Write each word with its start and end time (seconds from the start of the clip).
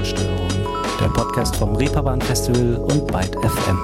Ruhestörung, 0.00 0.48
der 0.98 1.08
Podcast 1.08 1.56
vom 1.56 1.76
Reeperbahn 1.76 2.22
Festival 2.22 2.76
und 2.76 3.06
Byte 3.06 3.36
FM. 3.36 3.76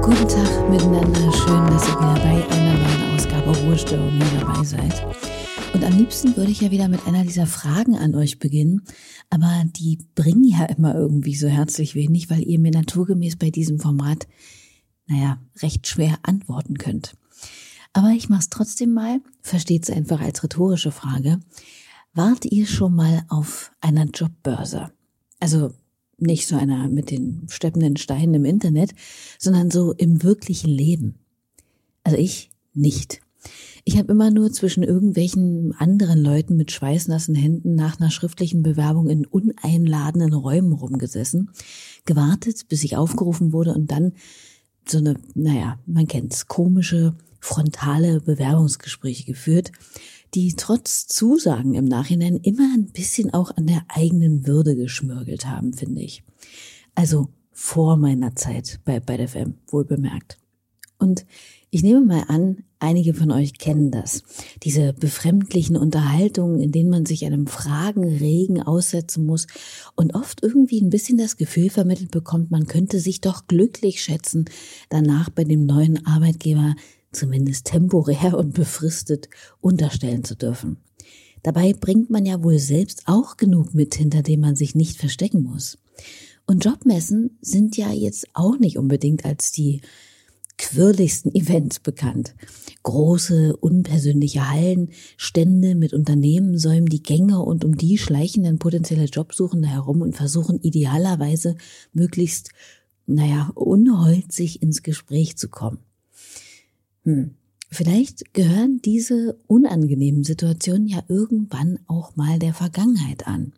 Guten 0.00 0.28
Tag 0.28 0.70
miteinander, 0.70 1.32
schön, 1.32 1.66
dass 1.66 1.88
ihr 1.88 1.96
wieder 1.96 2.14
bei 2.22 2.48
einer 2.54 2.78
neuen 2.78 3.16
Ausgabe 3.16 3.50
Ruhestörung 3.50 4.12
hier 4.12 4.38
dabei 4.38 4.62
seid. 4.62 5.04
Und 5.74 5.82
am 5.82 5.98
liebsten 5.98 6.36
würde 6.36 6.52
ich 6.52 6.60
ja 6.60 6.70
wieder 6.70 6.86
mit 6.86 7.04
einer 7.08 7.24
dieser 7.24 7.48
Fragen 7.48 7.96
an 7.96 8.14
euch 8.14 8.38
beginnen, 8.38 8.82
aber 9.28 9.64
die 9.64 9.98
bringen 10.14 10.44
ja 10.44 10.66
immer 10.66 10.94
irgendwie 10.94 11.34
so 11.34 11.48
herzlich 11.48 11.96
wenig, 11.96 12.30
weil 12.30 12.46
ihr 12.46 12.60
mir 12.60 12.70
naturgemäß 12.70 13.34
bei 13.34 13.50
diesem 13.50 13.80
Format, 13.80 14.28
naja, 15.08 15.40
recht 15.62 15.88
schwer 15.88 16.20
antworten 16.22 16.78
könnt. 16.78 17.16
Aber 17.92 18.10
ich 18.10 18.28
mache 18.28 18.40
es 18.42 18.50
trotzdem 18.50 18.92
mal, 18.92 19.20
versteht 19.42 19.82
es 19.82 19.90
einfach 19.90 20.20
als 20.20 20.44
rhetorische 20.44 20.92
Frage. 20.92 21.40
Wart 22.16 22.46
ihr 22.46 22.66
schon 22.66 22.94
mal 22.94 23.24
auf 23.28 23.72
einer 23.82 24.06
Jobbörse? 24.06 24.90
Also 25.38 25.74
nicht 26.16 26.46
so 26.46 26.56
einer 26.56 26.88
mit 26.88 27.10
den 27.10 27.46
steppenden 27.50 27.98
Steinen 27.98 28.32
im 28.32 28.44
Internet, 28.46 28.94
sondern 29.38 29.70
so 29.70 29.92
im 29.92 30.22
wirklichen 30.22 30.70
Leben. 30.70 31.16
Also 32.04 32.16
ich 32.16 32.50
nicht. 32.72 33.20
Ich 33.84 33.98
habe 33.98 34.10
immer 34.12 34.30
nur 34.30 34.50
zwischen 34.50 34.82
irgendwelchen 34.82 35.74
anderen 35.76 36.18
Leuten 36.18 36.56
mit 36.56 36.72
schweißnassen 36.72 37.34
Händen 37.34 37.74
nach 37.74 38.00
einer 38.00 38.10
schriftlichen 38.10 38.62
Bewerbung 38.62 39.10
in 39.10 39.26
uneinladenden 39.26 40.32
Räumen 40.32 40.72
rumgesessen, 40.72 41.50
gewartet, 42.06 42.66
bis 42.70 42.82
ich 42.82 42.96
aufgerufen 42.96 43.52
wurde 43.52 43.74
und 43.74 43.90
dann 43.90 44.14
so 44.88 44.96
eine, 44.96 45.16
naja, 45.34 45.78
man 45.84 46.08
kennt's, 46.08 46.48
komische, 46.48 47.14
frontale 47.40 48.20
Bewerbungsgespräche 48.22 49.24
geführt, 49.24 49.70
die 50.36 50.54
trotz 50.54 51.06
Zusagen 51.06 51.72
im 51.72 51.86
Nachhinein 51.86 52.36
immer 52.36 52.70
ein 52.74 52.92
bisschen 52.92 53.32
auch 53.32 53.56
an 53.56 53.66
der 53.66 53.86
eigenen 53.88 54.46
Würde 54.46 54.76
geschmürgelt 54.76 55.46
haben, 55.46 55.72
finde 55.72 56.02
ich. 56.02 56.22
Also 56.94 57.28
vor 57.52 57.96
meiner 57.96 58.36
Zeit 58.36 58.80
bei, 58.84 59.00
der 59.00 59.28
FM, 59.28 59.54
wohl 59.68 59.86
bemerkt. 59.86 60.38
Und 60.98 61.24
ich 61.70 61.82
nehme 61.82 62.02
mal 62.02 62.24
an, 62.28 62.64
einige 62.78 63.14
von 63.14 63.30
euch 63.30 63.56
kennen 63.56 63.90
das. 63.90 64.24
Diese 64.62 64.92
befremdlichen 64.92 65.76
Unterhaltungen, 65.76 66.60
in 66.60 66.70
denen 66.70 66.90
man 66.90 67.06
sich 67.06 67.24
einem 67.24 67.46
Fragenregen 67.46 68.62
aussetzen 68.62 69.24
muss 69.24 69.46
und 69.94 70.14
oft 70.14 70.42
irgendwie 70.42 70.82
ein 70.82 70.90
bisschen 70.90 71.16
das 71.16 71.38
Gefühl 71.38 71.70
vermittelt 71.70 72.10
bekommt, 72.10 72.50
man 72.50 72.66
könnte 72.66 73.00
sich 73.00 73.22
doch 73.22 73.46
glücklich 73.46 74.02
schätzen, 74.02 74.44
danach 74.90 75.30
bei 75.30 75.44
dem 75.44 75.64
neuen 75.64 76.04
Arbeitgeber 76.06 76.74
zumindest 77.16 77.66
temporär 77.66 78.36
und 78.36 78.54
befristet 78.54 79.28
unterstellen 79.60 80.24
zu 80.24 80.36
dürfen. 80.36 80.76
Dabei 81.42 81.72
bringt 81.72 82.10
man 82.10 82.26
ja 82.26 82.42
wohl 82.42 82.58
selbst 82.58 83.02
auch 83.06 83.36
genug 83.36 83.74
mit, 83.74 83.94
hinter 83.94 84.22
dem 84.22 84.40
man 84.40 84.56
sich 84.56 84.74
nicht 84.74 84.96
verstecken 84.96 85.42
muss. 85.42 85.78
Und 86.46 86.64
Jobmessen 86.64 87.38
sind 87.40 87.76
ja 87.76 87.92
jetzt 87.92 88.26
auch 88.34 88.58
nicht 88.58 88.78
unbedingt 88.78 89.24
als 89.24 89.52
die 89.52 89.80
quirligsten 90.58 91.34
Events 91.34 91.80
bekannt. 91.80 92.34
Große, 92.82 93.56
unpersönliche 93.56 94.50
Hallen, 94.50 94.90
Stände 95.16 95.74
mit 95.74 95.92
Unternehmen 95.92 96.58
säumen 96.58 96.88
die 96.88 97.02
Gänge 97.02 97.40
und 97.40 97.64
um 97.64 97.76
die 97.76 97.98
schleichen 97.98 98.44
dann 98.44 98.58
potenzielle 98.58 99.04
Jobsuchende 99.04 99.68
herum 99.68 100.02
und 100.02 100.16
versuchen 100.16 100.60
idealerweise 100.60 101.56
möglichst, 101.92 102.50
naja, 103.06 103.50
unholzig 103.54 104.62
ins 104.62 104.82
Gespräch 104.82 105.36
zu 105.36 105.48
kommen. 105.48 105.78
Hm. 107.06 107.36
Vielleicht 107.70 108.32
gehören 108.34 108.80
diese 108.84 109.38
unangenehmen 109.46 110.22
Situationen 110.22 110.86
ja 110.86 111.02
irgendwann 111.08 111.78
auch 111.86 112.14
mal 112.16 112.38
der 112.38 112.54
Vergangenheit 112.54 113.26
an. 113.26 113.52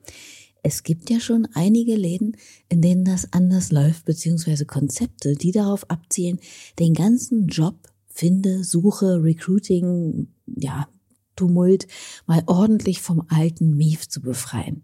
Es 0.62 0.82
gibt 0.82 1.10
ja 1.10 1.20
schon 1.20 1.46
einige 1.54 1.94
Läden, 1.94 2.36
in 2.68 2.80
denen 2.82 3.04
das 3.04 3.32
anders 3.32 3.70
läuft, 3.70 4.04
beziehungsweise 4.04 4.66
Konzepte, 4.66 5.34
die 5.34 5.52
darauf 5.52 5.88
abzielen, 5.90 6.40
den 6.78 6.94
ganzen 6.94 7.48
Job, 7.48 7.76
Finde, 8.06 8.64
Suche, 8.64 9.22
Recruiting, 9.22 10.28
ja, 10.46 10.88
Tumult 11.36 11.86
mal 12.26 12.42
ordentlich 12.46 13.00
vom 13.00 13.22
alten 13.28 13.76
Mief 13.76 14.08
zu 14.08 14.20
befreien. 14.20 14.82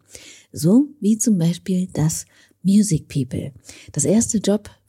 So 0.52 0.88
wie 1.00 1.18
zum 1.18 1.36
Beispiel 1.36 1.88
das 1.92 2.26
Music 2.62 3.08
People, 3.08 3.52
das 3.92 4.04
erste 4.04 4.38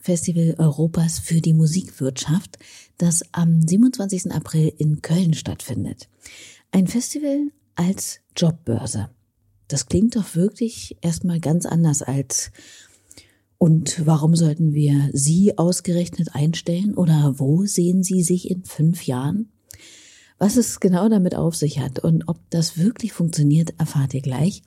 Jobfestival 0.06 0.54
Europas 0.60 1.18
für 1.18 1.42
die 1.42 1.54
Musikwirtschaft, 1.54 2.60
das 3.00 3.24
am 3.32 3.68
27. 3.68 4.32
April 4.32 4.72
in 4.78 5.02
Köln 5.02 5.34
stattfindet. 5.34 6.10
Ein 6.72 6.86
Festival 6.86 7.48
als 7.74 8.20
Jobbörse. 8.38 9.10
Das 9.68 9.88
klingt 9.88 10.16
doch 10.16 10.36
wirklich 10.36 10.96
erstmal 11.02 11.40
ganz 11.40 11.66
anders 11.66 12.04
als 12.04 12.52
und 13.58 14.06
warum 14.06 14.36
sollten 14.36 14.76
wir 14.76 15.10
Sie 15.12 15.58
ausgerechnet 15.58 16.36
einstellen 16.36 16.94
oder 16.94 17.40
wo 17.40 17.66
sehen 17.66 18.04
Sie 18.04 18.22
sich 18.22 18.52
in 18.52 18.64
fünf 18.64 19.08
Jahren? 19.08 19.50
Was 20.38 20.56
es 20.56 20.80
genau 20.80 21.10
damit 21.10 21.34
auf 21.34 21.56
sich 21.56 21.80
hat 21.80 21.98
und 21.98 22.28
ob 22.28 22.38
das 22.52 22.78
wirklich 22.78 23.12
funktioniert, 23.12 23.74
erfahrt 23.80 24.14
ihr 24.14 24.22
gleich. 24.22 24.62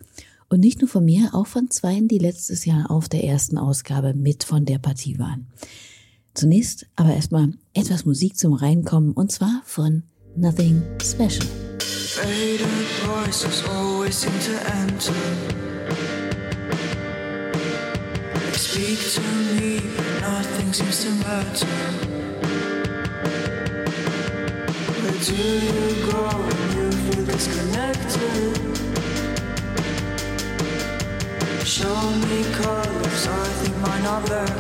Und 0.51 0.61
nicht 0.61 0.81
nur 0.81 0.89
von 0.89 1.05
mir, 1.05 1.35
auch 1.35 1.47
von 1.47 1.71
zweien, 1.71 2.09
die 2.09 2.19
letztes 2.19 2.65
Jahr 2.65 2.91
auf 2.91 3.09
der 3.09 3.25
ersten 3.25 3.59
Ausgabe 3.59 4.15
mit 4.15 4.45
von 4.45 4.65
der 4.65 4.79
Partie 4.79 5.19
waren. 5.19 5.49
Zunächst 6.33 6.87
aber 6.97 7.15
erstmal 7.15 7.53
etwas 7.75 8.07
Musik 8.07 8.39
zum 8.39 8.55
Reinkommen 8.55 9.13
und 9.13 9.31
zwar 9.31 9.63
von 9.65 10.05
Nothing 10.37 10.83
Special. 11.03 11.47
Speak 18.59 18.99
to 19.15 19.21
me, 19.61 19.79
but 19.97 20.21
nothing 20.21 20.73
seems 20.73 21.05
to 21.05 21.11
matter. 21.11 21.67
Where 24.99 25.19
do 25.23 25.35
you 25.35 26.11
go 26.11 26.27
when 26.27 26.77
you 26.77 26.91
feel 26.91 27.25
disconnected? 27.25 28.78
Show 31.69 31.85
me 31.85 32.43
colors, 32.55 33.29
I 33.29 33.45
think 33.61 33.77
mine 33.85 34.07
are 34.07 34.23
better. 34.23 34.57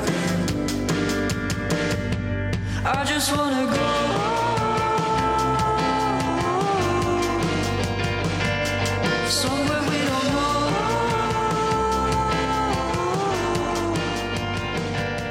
I 2.84 3.02
just 3.06 3.34
wanna 3.34 3.64
go. 3.64 4.28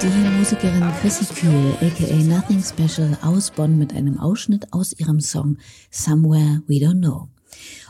Die 0.02 0.30
Musikerin 0.40 0.92
Chrissy 1.00 1.26
Kühl, 1.32 1.78
aka 1.80 2.16
Nothing 2.24 2.64
Special 2.64 3.16
aus 3.22 3.52
Bonn 3.52 3.78
mit 3.78 3.94
einem 3.94 4.18
Ausschnitt 4.18 4.74
aus 4.74 4.94
ihrem 4.94 5.20
Song 5.20 5.58
Somewhere 5.92 6.64
We 6.68 6.78
Don't 6.78 7.02
Know. 7.02 7.37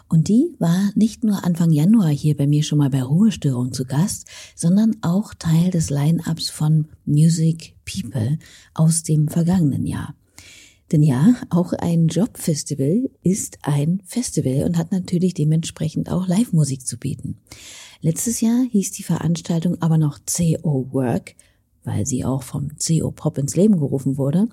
Und 0.10 0.30
die 0.30 0.56
war 0.60 0.92
nicht 0.96 1.24
nur 1.24 1.44
Anfang 1.44 1.72
Januar 1.72 2.10
hier 2.10 2.38
bei 2.38 2.48
mir 2.48 2.64
schon 2.64 2.78
mal 2.78 2.90
bei 2.90 3.04
Ruhestörung 3.04 3.74
zu 3.74 3.86
Gast, 3.86 4.28
sondern 4.56 4.96
auch 5.02 5.34
Teil 5.34 5.70
des 5.70 5.90
Line-Ups 5.90 6.50
von 6.50 6.88
Music 7.06 7.76
People 7.86 8.40
aus 8.74 9.04
dem 9.04 9.28
vergangenen 9.28 9.86
Jahr. 9.86 10.16
Denn 10.92 11.04
ja, 11.04 11.36
auch 11.50 11.74
ein 11.74 12.08
Jobfestival 12.08 13.10
ist 13.22 13.60
ein 13.64 14.02
Festival 14.06 14.64
und 14.64 14.78
hat 14.78 14.94
natürlich 14.94 15.34
dementsprechend 15.34 16.10
auch 16.10 16.28
Live-Musik 16.28 16.88
zu 16.88 16.98
bieten. 16.98 17.38
Letztes 18.02 18.40
Jahr 18.40 18.64
hieß 18.72 18.92
die 18.92 19.04
Veranstaltung 19.04 19.82
aber 19.82 19.98
noch 19.98 20.20
CO 20.20 20.88
Work 20.94 21.36
weil 21.88 22.06
sie 22.06 22.26
auch 22.26 22.44
vom 22.44 22.70
CO 22.78 23.12
Pop 23.12 23.38
ins 23.38 23.56
Leben 23.56 23.80
gerufen 23.80 24.18
wurde 24.18 24.48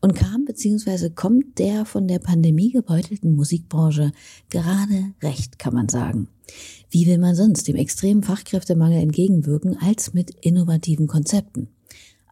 und 0.00 0.14
kam 0.14 0.44
bzw. 0.46 1.10
kommt 1.10 1.58
der 1.58 1.84
von 1.84 2.08
der 2.08 2.20
Pandemie 2.20 2.70
gebeutelten 2.70 3.34
Musikbranche 3.34 4.12
gerade 4.48 5.12
recht, 5.22 5.58
kann 5.58 5.74
man 5.74 5.88
sagen. 5.88 6.28
Wie 6.90 7.06
will 7.06 7.18
man 7.18 7.34
sonst 7.34 7.66
dem 7.66 7.76
extremen 7.76 8.22
Fachkräftemangel 8.22 9.02
entgegenwirken 9.02 9.76
als 9.78 10.14
mit 10.14 10.30
innovativen 10.40 11.08
Konzepten? 11.08 11.68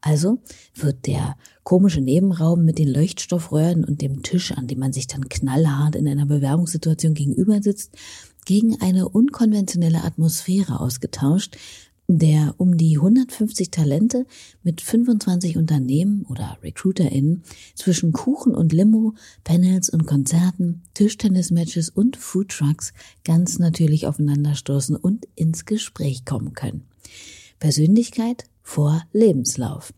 Also 0.01 0.39
wird 0.75 1.07
der 1.07 1.35
komische 1.63 2.01
Nebenraum 2.01 2.65
mit 2.65 2.79
den 2.79 2.89
Leuchtstoffröhren 2.89 3.85
und 3.85 4.03
dem 4.03 4.23
Tisch, 4.23 4.53
an 4.53 4.67
dem 4.67 4.79
man 4.79 4.93
sich 4.93 5.07
dann 5.07 5.29
knallhart 5.29 5.97
in 5.97 6.07
einer 6.07 6.27
Bewerbungssituation 6.27 7.15
gegenüber 7.15 7.63
sitzt, 7.63 7.97
gegen 8.45 8.81
eine 8.81 9.09
unkonventionelle 9.09 10.05
Atmosphäre 10.05 10.81
ausgetauscht, 10.81 11.57
der 12.07 12.55
um 12.59 12.77
die 12.77 12.97
150 12.97 13.71
Talente 13.71 14.27
mit 14.63 14.81
25 14.81 15.57
Unternehmen 15.57 16.27
oder 16.29 16.59
RecruiterInnen 16.63 17.43
zwischen 17.75 18.13
Kuchen 18.13 18.55
und 18.55 18.73
Limo, 18.73 19.15
Panels 19.43 19.89
und 19.89 20.07
Konzerten, 20.07 20.83
Tischtennismatches 20.95 21.89
und 21.89 22.17
Foodtrucks 22.17 22.93
ganz 23.25 23.59
natürlich 23.59 24.07
aufeinanderstoßen 24.07 24.97
und 24.97 25.27
ins 25.35 25.65
Gespräch 25.65 26.25
kommen 26.25 26.53
können. 26.53 26.85
Persönlichkeit 27.59 28.45
vor 28.63 29.03
Lebenslauf. 29.13 29.93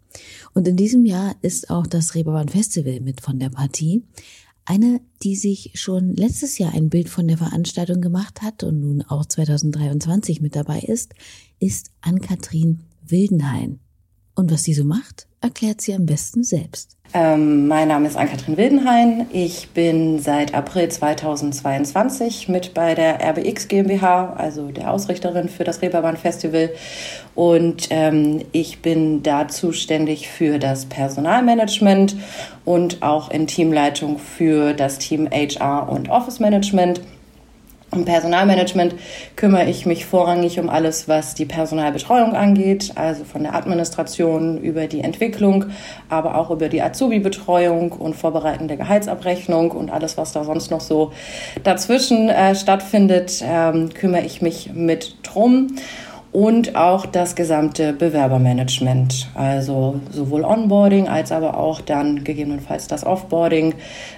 Und 0.55 0.67
in 0.69 0.77
diesem 0.77 1.05
Jahr 1.05 1.37
ist 1.43 1.71
auch 1.71 1.87
das 1.87 2.15
Reeperbahn 2.15 2.49
Festival 2.49 3.01
mit 3.01 3.21
von 3.21 3.39
der 3.39 3.51
Partie. 3.51 4.03
Eine, 4.69 5.01
die 5.23 5.37
sich 5.37 5.71
schon 5.75 6.17
letztes 6.17 6.59
Jahr 6.59 6.75
ein 6.75 6.91
Bild 6.91 7.09
von 7.09 7.29
der 7.29 7.39
Veranstaltung 7.39 8.01
gemacht 8.01 8.43
hat 8.43 8.65
und 8.65 8.81
nun 8.81 9.03
auch 9.03 9.25
2023 9.25 10.41
mit 10.41 10.57
dabei 10.57 10.81
ist, 10.81 11.15
ist 11.61 11.93
Ann-Kathrin 12.01 12.81
Wildenhain. 13.07 13.79
Und 14.35 14.51
was 14.51 14.65
sie 14.65 14.75
so 14.75 14.85
macht, 14.85 15.26
erklärt 15.47 15.81
sie 15.81 15.95
am 15.95 16.07
besten 16.07 16.45
selbst. 16.45 16.97
Ähm, 17.15 17.69
mein 17.69 17.89
Name 17.89 18.09
ist 18.09 18.17
Ann-Kathrin 18.17 18.57
Wildenhain. 18.57 19.27
Ich 19.33 19.69
bin 19.71 20.19
seit 20.19 20.55
April 20.55 20.89
2022 20.89 22.49
mit 22.49 22.75
bei 22.75 22.95
der 22.95 23.21
RBX 23.23 23.69
GmbH, 23.69 24.35
also 24.37 24.71
der 24.71 24.93
Ausrichterin 24.93 25.49
für 25.49 25.65
das 25.65 25.81
Reeperbahn 25.83 26.17
Festival. 26.17 26.71
Und 27.35 27.89
ähm, 27.91 28.43
ich 28.53 28.83
bin 28.83 29.23
da 29.23 29.47
zuständig 29.49 30.29
für 30.29 30.59
das 30.59 30.87
Personalmanagement 30.87 32.17
und 32.65 33.03
auch 33.03 33.31
in 33.31 33.47
Teamleitung 33.47 34.19
für 34.19 34.75
das 34.75 34.99
Team 34.99 35.29
HR 35.31 35.89
und 35.89 36.11
Office 36.11 36.41
Management. 36.41 37.01
Im 37.93 38.05
Personalmanagement 38.05 38.97
kümmere 39.37 39.71
ich 39.71 39.87
mich 39.87 40.07
vorrangig 40.07 40.59
um 40.59 40.69
alles, 40.69 41.09
was 41.09 41.35
die 41.35 41.45
Personalbetreuung 41.45 42.35
angeht, 42.35 42.93
also 42.97 43.25
von 43.25 43.45
der 43.45 43.55
Administration 43.55 44.59
über 44.59 44.89
die 44.89 45.01
Entwicklung, 45.01 45.67
aber 46.09 46.37
auch 46.37 46.51
über 46.51 46.69
die 46.69 46.83
Azubi-Betreuung 46.83 47.93
und 47.93 48.15
Vorbereiten 48.15 48.67
der 48.67 48.77
Gehaltsabrechnung 48.77 49.71
und 49.71 49.91
alles, 49.91 50.19
was 50.19 50.33
da 50.33 50.43
sonst 50.43 50.71
noch 50.71 50.81
so 50.81 51.13
dazwischen 51.63 52.29
äh, 52.29 52.57
stattfindet, 52.57 53.43
ähm, 53.45 53.91
kümmere 53.95 54.23
ich 54.23 54.43
mich 54.43 54.73
mit 54.75 55.17
drum 55.23 55.77
und 56.33 56.75
auch 56.77 57.07
das 57.07 57.37
gesamte 57.37 57.93
Bewerbermanagement, 57.93 59.31
also 59.35 60.01
sowohl 60.11 60.45
Onboarding 60.45 61.09
als 61.09 61.33
aber 61.33 61.57
auch 61.57 61.81
dann 61.81 62.25
gegebenenfalls 62.25 62.89
das 62.89 63.07
Offboarding 63.07 63.75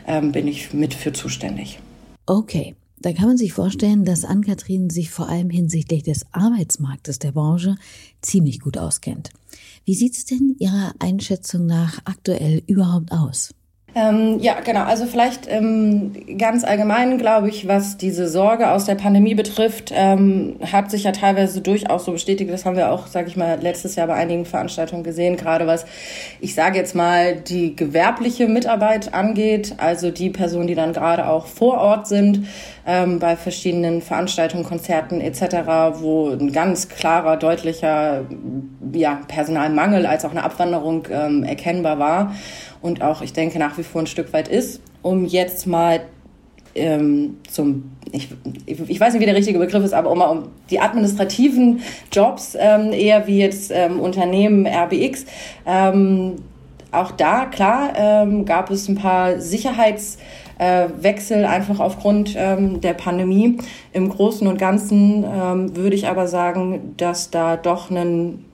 ähm, 0.06 0.32
bin 0.32 0.49
ich 0.49 0.73
mit 0.73 0.94
für 0.94 1.12
zuständig. 1.12 1.79
Okay. 2.26 2.75
Da 3.00 3.12
kann 3.12 3.29
man 3.29 3.37
sich 3.37 3.53
vorstellen, 3.53 4.05
dass 4.05 4.25
Ann-Kathrin 4.25 4.91
sich 4.91 5.11
vor 5.11 5.29
allem 5.29 5.50
hinsichtlich 5.50 6.03
des 6.03 6.27
Arbeitsmarktes 6.33 7.19
der 7.19 7.33
Branche 7.33 7.77
ziemlich 8.23 8.61
gut 8.61 8.77
auskennt. 8.77 9.31
Wie 9.85 9.95
sieht's 9.95 10.25
denn 10.25 10.56
Ihrer 10.59 10.95
Einschätzung 10.99 11.67
nach 11.67 12.00
aktuell 12.05 12.62
überhaupt 12.67 13.12
aus? 13.12 13.55
Ähm, 13.94 14.38
ja, 14.40 14.61
genau. 14.61 14.82
Also 14.82 15.06
vielleicht 15.06 15.49
ähm, 15.49 16.12
ganz 16.37 16.62
allgemein, 16.62 17.17
glaube 17.17 17.49
ich, 17.49 17.67
was 17.67 17.96
diese 17.96 18.29
Sorge 18.29 18.70
aus 18.70 18.85
der 18.85 18.96
Pandemie 18.96 19.35
betrifft, 19.35 19.93
ähm, 19.94 20.56
hat 20.70 20.90
sich 20.90 21.05
ja 21.05 21.12
teilweise 21.12 21.62
durchaus 21.62 22.05
so 22.05 22.12
bestätigt. 22.12 22.52
Das 22.52 22.67
haben 22.67 22.76
wir 22.76 22.93
auch, 22.93 23.06
sage 23.06 23.29
ich 23.29 23.37
mal, 23.37 23.58
letztes 23.61 23.96
Jahr 23.96 24.06
bei 24.06 24.14
einigen 24.14 24.44
Veranstaltungen 24.44 25.05
gesehen, 25.05 25.37
gerade 25.37 25.67
was, 25.67 25.87
ich 26.40 26.55
sage 26.55 26.76
jetzt 26.76 26.94
mal, 26.94 27.37
die 27.37 27.75
gewerbliche 27.75 28.46
Mitarbeit 28.46 29.14
angeht, 29.14 29.75
also 29.79 30.11
die 30.11 30.29
Personen, 30.31 30.67
die 30.67 30.75
dann 30.75 30.93
gerade 30.93 31.26
auch 31.26 31.46
vor 31.46 31.79
Ort 31.79 32.06
sind, 32.06 32.46
ähm, 32.87 33.19
bei 33.19 33.37
verschiedenen 33.37 34.02
Veranstaltungen, 34.02 34.64
Konzerten 34.64 35.23
etc., 35.23 35.41
wo 36.00 36.29
ein 36.29 36.52
ganz 36.52 36.91
klarer, 36.91 37.38
deutlicher 37.38 38.26
ja, 38.93 39.20
Personalmangel 39.29 40.05
als 40.06 40.26
auch 40.26 40.31
eine 40.31 40.44
Abwanderung 40.44 41.08
ähm, 41.11 41.43
erkennbar 41.43 41.99
war 41.99 42.34
und 42.81 43.03
auch, 43.03 43.23
ich 43.23 43.33
denke, 43.33 43.59
nach 43.59 43.79
wie 43.79 43.83
vor 43.83 44.03
ein 44.03 44.07
Stück 44.07 44.33
weit 44.33 44.49
ist, 44.49 44.81
um 45.03 45.25
jetzt 45.25 45.67
mal 45.67 46.03
ähm, 46.75 47.39
zum, 47.51 47.91
ich, 48.13 48.29
ich 48.67 49.01
weiß 49.01 49.13
nicht, 49.13 49.21
wie 49.21 49.27
der 49.27 49.35
richtige 49.35 49.59
Begriff 49.59 49.85
ist, 49.85 49.95
aber 49.95 50.11
um, 50.11 50.21
um 50.21 50.49
die 50.71 50.81
administrativen 50.81 51.81
Jobs, 52.13 52.57
ähm, 52.59 52.93
eher 52.93 53.27
wie 53.27 53.39
jetzt 53.39 53.73
ähm, 53.75 54.01
Unternehmen 54.01 54.67
RBX, 54.67 55.25
ähm, 55.67 56.37
auch 56.91 57.11
da, 57.11 57.45
klar, 57.45 57.93
ähm, 57.97 58.47
gab 58.47 58.71
es 58.71 58.89
ein 58.89 58.95
paar 58.95 59.41
Sicherheitswechsel, 59.41 61.43
äh, 61.43 61.47
einfach 61.47 61.81
aufgrund 61.81 62.35
ähm, 62.37 62.81
der 62.81 62.95
Pandemie. 62.95 63.59
Im 63.93 64.09
Großen 64.09 64.47
und 64.47 64.59
Ganzen 64.59 65.25
würde 65.77 65.95
ich 65.95 66.09
aber 66.09 66.29
sagen, 66.29 66.95
dass 66.97 67.31
da 67.31 67.59
doch 67.59 67.91
ein 67.91 68.47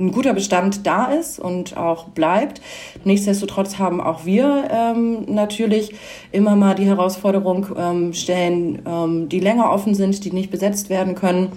ein 0.00 0.12
guter 0.12 0.32
Bestand 0.32 0.86
da 0.86 1.06
ist 1.06 1.38
und 1.38 1.76
auch 1.76 2.08
bleibt. 2.08 2.60
Nichtsdestotrotz 3.04 3.78
haben 3.78 4.00
auch 4.00 4.24
wir 4.24 4.68
ähm, 4.70 5.26
natürlich 5.26 5.94
immer 6.32 6.56
mal 6.56 6.74
die 6.74 6.86
Herausforderung, 6.86 7.66
ähm, 7.76 8.12
Stellen, 8.12 8.82
ähm, 8.86 9.28
die 9.28 9.40
länger 9.40 9.70
offen 9.70 9.94
sind, 9.94 10.24
die 10.24 10.32
nicht 10.32 10.50
besetzt 10.50 10.90
werden 10.90 11.14
können 11.14 11.52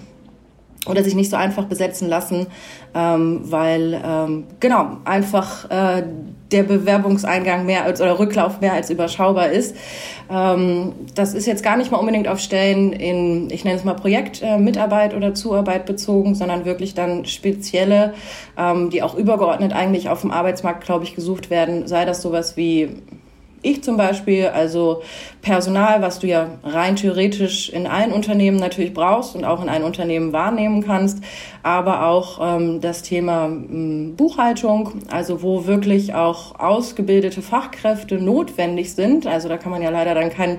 oder 0.86 1.02
sich 1.02 1.14
nicht 1.14 1.30
so 1.30 1.36
einfach 1.36 1.64
besetzen 1.64 2.08
lassen, 2.08 2.46
ähm, 2.94 3.40
weil 3.44 4.00
ähm, 4.04 4.44
genau 4.60 4.98
einfach 5.04 5.70
äh, 5.70 6.04
der 6.52 6.62
Bewerbungseingang 6.62 7.66
mehr 7.66 7.84
als 7.84 8.00
oder 8.00 8.18
Rücklauf 8.18 8.60
mehr 8.60 8.74
als 8.74 8.90
überschaubar 8.90 9.50
ist. 9.50 9.76
Ähm, 10.30 10.92
das 11.14 11.34
ist 11.34 11.46
jetzt 11.46 11.64
gar 11.64 11.76
nicht 11.76 11.90
mal 11.90 11.98
unbedingt 11.98 12.28
auf 12.28 12.38
Stellen 12.38 12.92
in, 12.92 13.50
ich 13.50 13.64
nenne 13.64 13.76
es 13.76 13.84
mal 13.84 13.94
Projektmitarbeit 13.94 15.12
äh, 15.12 15.16
oder 15.16 15.34
Zuarbeit 15.34 15.86
bezogen, 15.86 16.34
sondern 16.34 16.64
wirklich 16.64 16.94
dann 16.94 17.24
spezielle, 17.24 18.14
ähm, 18.56 18.90
die 18.90 19.02
auch 19.02 19.14
übergeordnet 19.14 19.72
eigentlich 19.72 20.08
auf 20.08 20.20
dem 20.20 20.30
Arbeitsmarkt, 20.30 20.84
glaube 20.84 21.04
ich, 21.04 21.14
gesucht 21.14 21.50
werden. 21.50 21.86
Sei 21.86 22.04
das 22.04 22.22
sowas 22.22 22.56
wie 22.56 22.90
ich 23.64 23.82
zum 23.82 23.96
Beispiel, 23.96 24.46
also 24.46 25.02
Personal, 25.42 26.02
was 26.02 26.18
du 26.18 26.26
ja 26.26 26.50
rein 26.62 26.96
theoretisch 26.96 27.68
in 27.68 27.86
allen 27.86 28.12
Unternehmen 28.12 28.58
natürlich 28.58 28.94
brauchst 28.94 29.34
und 29.34 29.44
auch 29.44 29.62
in 29.62 29.68
einem 29.68 29.84
Unternehmen 29.84 30.32
wahrnehmen 30.32 30.84
kannst, 30.84 31.22
aber 31.62 32.06
auch 32.06 32.56
ähm, 32.56 32.80
das 32.80 33.02
Thema 33.02 33.46
ähm, 33.46 34.14
Buchhaltung, 34.16 35.02
also 35.10 35.42
wo 35.42 35.66
wirklich 35.66 36.14
auch 36.14 36.58
ausgebildete 36.58 37.42
Fachkräfte 37.42 38.16
notwendig 38.16 38.94
sind. 38.94 39.26
Also 39.26 39.48
da 39.48 39.56
kann 39.56 39.72
man 39.72 39.82
ja 39.82 39.90
leider 39.90 40.14
dann 40.14 40.30
kein, 40.30 40.58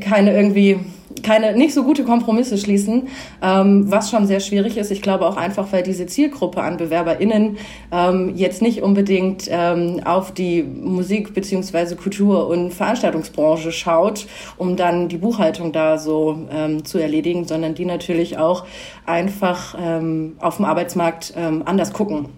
keine 0.00 0.34
irgendwie 0.34 0.78
keine 1.22 1.56
nicht 1.56 1.74
so 1.74 1.84
gute 1.84 2.04
Kompromisse 2.04 2.58
schließen, 2.58 3.08
ähm, 3.42 3.90
was 3.90 4.10
schon 4.10 4.26
sehr 4.26 4.40
schwierig 4.40 4.76
ist. 4.76 4.90
Ich 4.90 5.02
glaube 5.02 5.26
auch 5.26 5.36
einfach, 5.36 5.72
weil 5.72 5.82
diese 5.82 6.06
Zielgruppe 6.06 6.62
an 6.62 6.76
BewerberInnen 6.76 7.58
ähm, 7.92 8.32
jetzt 8.34 8.62
nicht 8.62 8.82
unbedingt 8.82 9.48
ähm, 9.48 10.00
auf 10.04 10.32
die 10.32 10.62
Musik 10.62 11.34
beziehungsweise 11.34 11.96
Kultur- 11.96 12.48
und 12.48 12.72
Veranstaltungsbranche 12.72 13.72
schaut, 13.72 14.26
um 14.56 14.76
dann 14.76 15.08
die 15.08 15.18
Buchhaltung 15.18 15.72
da 15.72 15.98
so 15.98 16.46
ähm, 16.50 16.84
zu 16.84 16.98
erledigen, 16.98 17.46
sondern 17.46 17.74
die 17.74 17.84
natürlich 17.84 18.38
auch 18.38 18.64
einfach 19.04 19.76
ähm, 19.78 20.36
auf 20.40 20.56
dem 20.56 20.64
Arbeitsmarkt 20.64 21.34
ähm, 21.36 21.62
anders 21.64 21.92
gucken 21.92 22.28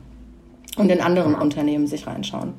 und 0.77 0.91
in 0.91 1.01
anderen 1.01 1.35
Unternehmen 1.35 1.87
sich 1.87 2.07
reinschauen. 2.07 2.55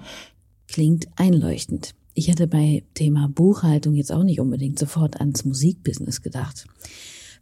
Klingt 0.67 1.07
einleuchtend. 1.15 1.93
Ich 2.13 2.29
hatte 2.29 2.47
bei 2.47 2.83
Thema 2.93 3.27
Buchhaltung 3.29 3.93
jetzt 3.93 4.11
auch 4.11 4.23
nicht 4.23 4.39
unbedingt 4.39 4.79
sofort 4.79 5.19
ans 5.19 5.45
Musikbusiness 5.45 6.21
gedacht. 6.21 6.65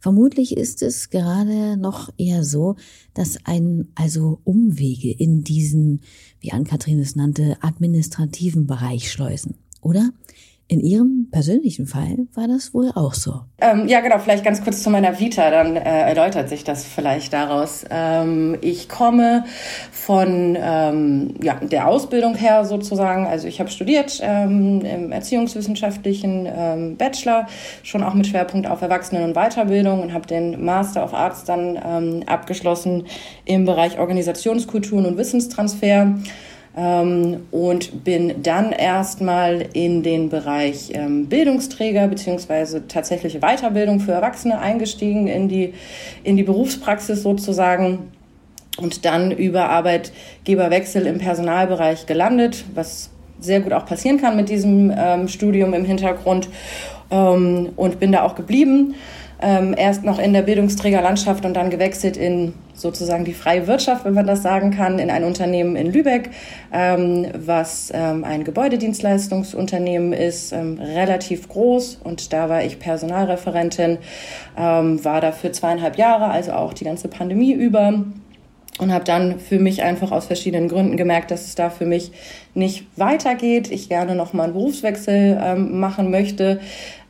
Vermutlich 0.00 0.56
ist 0.56 0.82
es 0.82 1.10
gerade 1.10 1.76
noch 1.76 2.10
eher 2.18 2.44
so, 2.44 2.76
dass 3.14 3.38
ein 3.44 3.88
also 3.96 4.40
Umwege 4.44 5.10
in 5.10 5.42
diesen, 5.42 6.02
wie 6.40 6.52
Ann-Kathrin 6.52 7.00
es 7.00 7.16
nannte, 7.16 7.56
administrativen 7.62 8.66
Bereich 8.66 9.10
schleusen, 9.10 9.56
oder? 9.80 10.10
In 10.70 10.80
Ihrem 10.80 11.28
persönlichen 11.30 11.86
Fall 11.86 12.26
war 12.34 12.46
das 12.46 12.74
wohl 12.74 12.92
auch 12.94 13.14
so. 13.14 13.40
Ähm, 13.58 13.88
ja, 13.88 14.00
genau. 14.00 14.18
Vielleicht 14.18 14.44
ganz 14.44 14.62
kurz 14.62 14.82
zu 14.82 14.90
meiner 14.90 15.18
Vita, 15.18 15.50
dann 15.50 15.76
äh, 15.76 15.80
erläutert 15.80 16.50
sich 16.50 16.62
das 16.62 16.84
vielleicht 16.84 17.32
daraus. 17.32 17.86
Ähm, 17.88 18.58
ich 18.60 18.86
komme 18.90 19.44
von 19.90 20.58
ähm, 20.60 21.34
ja, 21.42 21.54
der 21.54 21.88
Ausbildung 21.88 22.34
her 22.34 22.66
sozusagen. 22.66 23.26
Also 23.26 23.48
ich 23.48 23.60
habe 23.60 23.70
studiert 23.70 24.20
ähm, 24.22 24.82
im 24.82 25.10
erziehungswissenschaftlichen 25.10 26.46
ähm, 26.46 26.96
Bachelor, 26.98 27.46
schon 27.82 28.02
auch 28.02 28.12
mit 28.12 28.26
Schwerpunkt 28.26 28.66
auf 28.66 28.82
Erwachsenen- 28.82 29.24
und 29.24 29.32
Weiterbildung 29.32 30.02
und 30.02 30.12
habe 30.12 30.26
den 30.26 30.62
Master 30.62 31.02
of 31.02 31.14
Arts 31.14 31.44
dann 31.44 31.78
ähm, 31.82 32.24
abgeschlossen 32.26 33.06
im 33.46 33.64
Bereich 33.64 33.98
Organisationskulturen 33.98 35.06
und 35.06 35.16
Wissenstransfer 35.16 36.14
und 36.78 38.04
bin 38.04 38.40
dann 38.40 38.70
erstmal 38.70 39.66
in 39.72 40.04
den 40.04 40.28
Bereich 40.28 40.90
ähm, 40.92 41.26
Bildungsträger 41.26 42.06
beziehungsweise 42.06 42.86
tatsächliche 42.86 43.40
Weiterbildung 43.40 43.98
für 43.98 44.12
Erwachsene 44.12 44.60
eingestiegen 44.60 45.26
in 45.26 45.48
die, 45.48 45.74
in 46.22 46.36
die 46.36 46.44
Berufspraxis 46.44 47.22
sozusagen. 47.22 48.12
Und 48.80 49.04
dann 49.04 49.32
über 49.32 49.70
Arbeitgeberwechsel 49.70 51.04
im 51.08 51.18
Personalbereich 51.18 52.06
gelandet, 52.06 52.64
was 52.76 53.10
sehr 53.40 53.58
gut 53.58 53.72
auch 53.72 53.84
passieren 53.84 54.20
kann 54.20 54.36
mit 54.36 54.48
diesem 54.48 54.92
ähm, 54.96 55.26
Studium 55.26 55.74
im 55.74 55.84
Hintergrund. 55.84 56.48
Ähm, 57.10 57.70
und 57.74 57.98
bin 57.98 58.12
da 58.12 58.22
auch 58.22 58.36
geblieben 58.36 58.94
ähm, 59.40 59.74
erst 59.76 60.04
noch 60.04 60.18
in 60.18 60.32
der 60.32 60.42
Bildungsträgerlandschaft 60.42 61.44
und 61.44 61.54
dann 61.54 61.70
gewechselt 61.70 62.16
in 62.16 62.54
sozusagen 62.74 63.24
die 63.24 63.34
freie 63.34 63.66
Wirtschaft, 63.66 64.04
wenn 64.04 64.14
man 64.14 64.26
das 64.26 64.42
sagen 64.42 64.70
kann, 64.70 64.98
in 64.98 65.10
ein 65.10 65.24
Unternehmen 65.24 65.76
in 65.76 65.92
Lübeck, 65.92 66.30
ähm, 66.72 67.26
was 67.34 67.90
ähm, 67.94 68.24
ein 68.24 68.44
Gebäudedienstleistungsunternehmen 68.44 70.12
ist, 70.12 70.52
ähm, 70.52 70.78
relativ 70.80 71.48
groß. 71.48 72.00
Und 72.04 72.32
da 72.32 72.48
war 72.48 72.62
ich 72.62 72.78
Personalreferentin, 72.78 73.98
ähm, 74.56 75.04
war 75.04 75.20
da 75.20 75.32
für 75.32 75.52
zweieinhalb 75.52 75.98
Jahre, 75.98 76.26
also 76.26 76.52
auch 76.52 76.72
die 76.72 76.84
ganze 76.84 77.08
Pandemie 77.08 77.52
über 77.52 78.04
und 78.78 78.92
habe 78.92 79.04
dann 79.04 79.40
für 79.40 79.58
mich 79.58 79.82
einfach 79.82 80.12
aus 80.12 80.26
verschiedenen 80.26 80.68
Gründen 80.68 80.96
gemerkt, 80.96 81.30
dass 81.30 81.46
es 81.46 81.54
da 81.54 81.68
für 81.70 81.86
mich 81.86 82.12
nicht 82.54 82.86
weitergeht. 82.96 83.70
Ich 83.70 83.88
gerne 83.88 84.14
noch 84.14 84.32
mal 84.32 84.44
einen 84.44 84.52
Berufswechsel 84.52 85.38
ähm, 85.42 85.80
machen 85.80 86.10
möchte. 86.10 86.60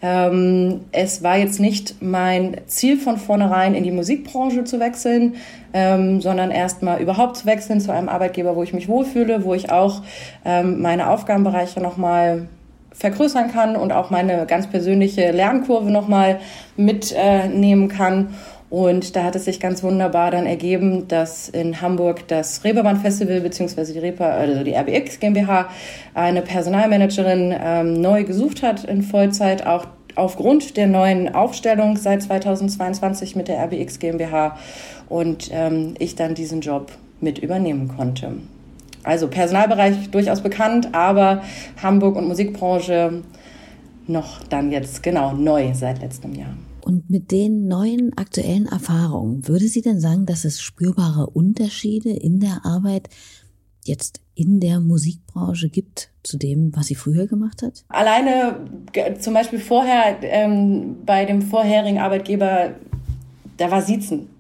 Ähm, 0.00 0.80
es 0.92 1.22
war 1.22 1.36
jetzt 1.36 1.60
nicht 1.60 2.00
mein 2.00 2.56
Ziel 2.66 2.96
von 2.98 3.16
vornherein 3.16 3.74
in 3.74 3.84
die 3.84 3.90
Musikbranche 3.90 4.64
zu 4.64 4.80
wechseln, 4.80 5.34
ähm, 5.72 6.20
sondern 6.20 6.50
erst 6.50 6.82
mal 6.82 7.00
überhaupt 7.00 7.36
zu 7.38 7.46
wechseln 7.46 7.80
zu 7.80 7.92
einem 7.92 8.08
Arbeitgeber, 8.08 8.56
wo 8.56 8.62
ich 8.62 8.72
mich 8.72 8.88
wohlfühle, 8.88 9.44
wo 9.44 9.54
ich 9.54 9.70
auch 9.70 10.02
ähm, 10.44 10.80
meine 10.80 11.10
Aufgabenbereiche 11.10 11.80
noch 11.80 11.96
mal 11.96 12.48
vergrößern 12.92 13.52
kann 13.52 13.76
und 13.76 13.92
auch 13.92 14.10
meine 14.10 14.44
ganz 14.46 14.66
persönliche 14.66 15.30
Lernkurve 15.30 15.90
noch 15.90 16.08
mal 16.08 16.40
mitnehmen 16.76 17.90
äh, 17.90 17.94
kann. 17.94 18.34
Und 18.70 19.16
da 19.16 19.24
hat 19.24 19.34
es 19.34 19.46
sich 19.46 19.60
ganz 19.60 19.82
wunderbar 19.82 20.30
dann 20.30 20.44
ergeben, 20.44 21.08
dass 21.08 21.48
in 21.48 21.80
Hamburg 21.80 22.28
das 22.28 22.62
Reeperbahn 22.64 23.00
Festival 23.00 23.40
bzw. 23.40 23.92
die 23.94 23.98
Reeper, 23.98 24.30
also 24.30 24.62
die 24.62 24.74
RBX 24.74 25.20
GmbH 25.20 25.70
eine 26.12 26.42
Personalmanagerin 26.42 27.54
ähm, 27.58 28.00
neu 28.00 28.24
gesucht 28.24 28.62
hat 28.62 28.84
in 28.84 29.02
Vollzeit, 29.02 29.66
auch 29.66 29.86
aufgrund 30.16 30.76
der 30.76 30.86
neuen 30.86 31.34
Aufstellung 31.34 31.96
seit 31.96 32.22
2022 32.22 33.36
mit 33.36 33.48
der 33.48 33.62
RBX 33.64 34.00
GmbH 34.00 34.58
und 35.08 35.48
ähm, 35.52 35.94
ich 35.98 36.16
dann 36.16 36.34
diesen 36.34 36.60
Job 36.60 36.92
mit 37.20 37.38
übernehmen 37.38 37.88
konnte. 37.88 38.32
Also 39.04 39.28
Personalbereich 39.28 40.10
durchaus 40.10 40.42
bekannt, 40.42 40.90
aber 40.92 41.42
Hamburg 41.82 42.16
und 42.16 42.28
Musikbranche 42.28 43.22
noch 44.06 44.42
dann 44.44 44.70
jetzt 44.72 45.02
genau 45.02 45.32
neu 45.32 45.72
seit 45.72 46.00
letztem 46.00 46.34
Jahr. 46.34 46.54
Und 46.88 47.10
mit 47.10 47.32
den 47.32 47.68
neuen 47.68 48.16
aktuellen 48.16 48.64
Erfahrungen, 48.64 49.46
würde 49.46 49.68
sie 49.68 49.82
denn 49.82 50.00
sagen, 50.00 50.24
dass 50.24 50.46
es 50.46 50.62
spürbare 50.62 51.26
Unterschiede 51.26 52.08
in 52.08 52.40
der 52.40 52.62
Arbeit 52.64 53.10
jetzt 53.84 54.22
in 54.34 54.58
der 54.58 54.80
Musikbranche 54.80 55.68
gibt 55.68 56.08
zu 56.22 56.38
dem, 56.38 56.74
was 56.74 56.86
sie 56.86 56.94
früher 56.94 57.26
gemacht 57.26 57.60
hat? 57.60 57.84
Alleine 57.88 58.56
zum 59.20 59.34
Beispiel 59.34 59.58
vorher 59.58 60.16
ähm, 60.22 60.96
bei 61.04 61.26
dem 61.26 61.42
vorherigen 61.42 61.98
Arbeitgeber, 61.98 62.70
da 63.58 63.70
war 63.70 63.82
Siezen 63.82 64.30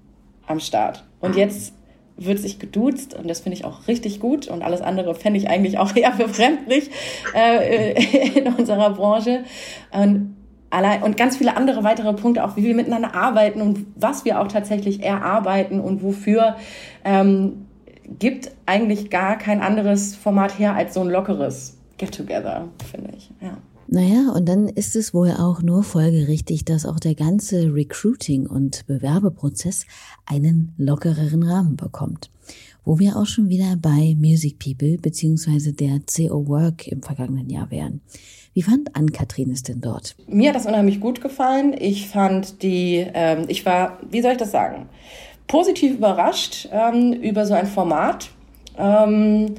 am 0.46 0.58
Start. 0.58 1.04
Und 1.20 1.36
jetzt 1.36 1.74
wird 2.16 2.38
sich 2.38 2.58
geduzt 2.58 3.12
und 3.12 3.28
das 3.28 3.40
finde 3.40 3.58
ich 3.58 3.66
auch 3.66 3.88
richtig 3.88 4.20
gut 4.20 4.48
und 4.48 4.62
alles 4.62 4.80
andere 4.80 5.14
fände 5.14 5.38
ich 5.38 5.50
eigentlich 5.50 5.76
auch 5.76 5.94
eher 5.96 6.12
befremdlich 6.12 6.88
äh, 7.34 8.38
in 8.38 8.54
unserer 8.54 8.88
Branche. 8.94 9.44
Und 9.90 10.37
allein 10.70 11.02
und 11.02 11.16
ganz 11.16 11.36
viele 11.36 11.56
andere 11.56 11.84
weitere 11.84 12.12
Punkte, 12.12 12.44
auch 12.44 12.56
wie 12.56 12.64
wir 12.64 12.74
miteinander 12.74 13.14
arbeiten 13.14 13.60
und 13.60 13.86
was 13.96 14.24
wir 14.24 14.40
auch 14.40 14.48
tatsächlich 14.48 15.02
erarbeiten 15.02 15.80
und 15.80 16.02
wofür, 16.02 16.56
ähm, 17.04 17.66
gibt 18.18 18.52
eigentlich 18.66 19.10
gar 19.10 19.36
kein 19.36 19.60
anderes 19.60 20.16
Format 20.16 20.58
her 20.58 20.74
als 20.74 20.94
so 20.94 21.00
ein 21.00 21.08
lockeres 21.08 21.76
Get-Together, 21.98 22.68
finde 22.90 23.12
ich. 23.16 23.30
Ja. 23.40 23.58
Naja, 23.90 24.32
und 24.34 24.46
dann 24.46 24.68
ist 24.68 24.96
es 24.96 25.14
wohl 25.14 25.30
auch 25.30 25.62
nur 25.62 25.82
folgerichtig, 25.82 26.66
dass 26.66 26.84
auch 26.84 27.00
der 27.00 27.14
ganze 27.14 27.74
Recruiting- 27.74 28.46
und 28.46 28.86
Bewerbeprozess 28.86 29.86
einen 30.26 30.74
lockereren 30.76 31.42
Rahmen 31.42 31.76
bekommt. 31.76 32.30
Wo 32.84 32.98
wir 32.98 33.16
auch 33.16 33.24
schon 33.24 33.48
wieder 33.48 33.76
bei 33.80 34.14
Music 34.18 34.58
People 34.58 34.98
bzw. 34.98 35.72
der 35.72 36.00
CO 36.00 36.46
Work 36.48 36.86
im 36.88 37.02
vergangenen 37.02 37.48
Jahr 37.48 37.70
wären. 37.70 38.02
Wie 38.58 38.62
fand 38.62 38.96
Ann-Kathrin 38.96 39.52
es 39.52 39.62
denn 39.62 39.80
dort? 39.80 40.16
Mir 40.26 40.48
hat 40.48 40.56
das 40.56 40.66
unheimlich 40.66 40.98
gut 40.98 41.20
gefallen. 41.20 41.76
Ich 41.78 42.08
fand 42.08 42.60
die, 42.64 43.06
ähm, 43.14 43.44
ich 43.46 43.64
war, 43.64 44.00
wie 44.10 44.20
soll 44.20 44.32
ich 44.32 44.38
das 44.38 44.50
sagen, 44.50 44.88
positiv 45.46 45.92
überrascht 45.94 46.68
ähm, 46.72 47.12
über 47.12 47.46
so 47.46 47.54
ein 47.54 47.68
Format. 47.68 48.30
Ähm, 48.76 49.54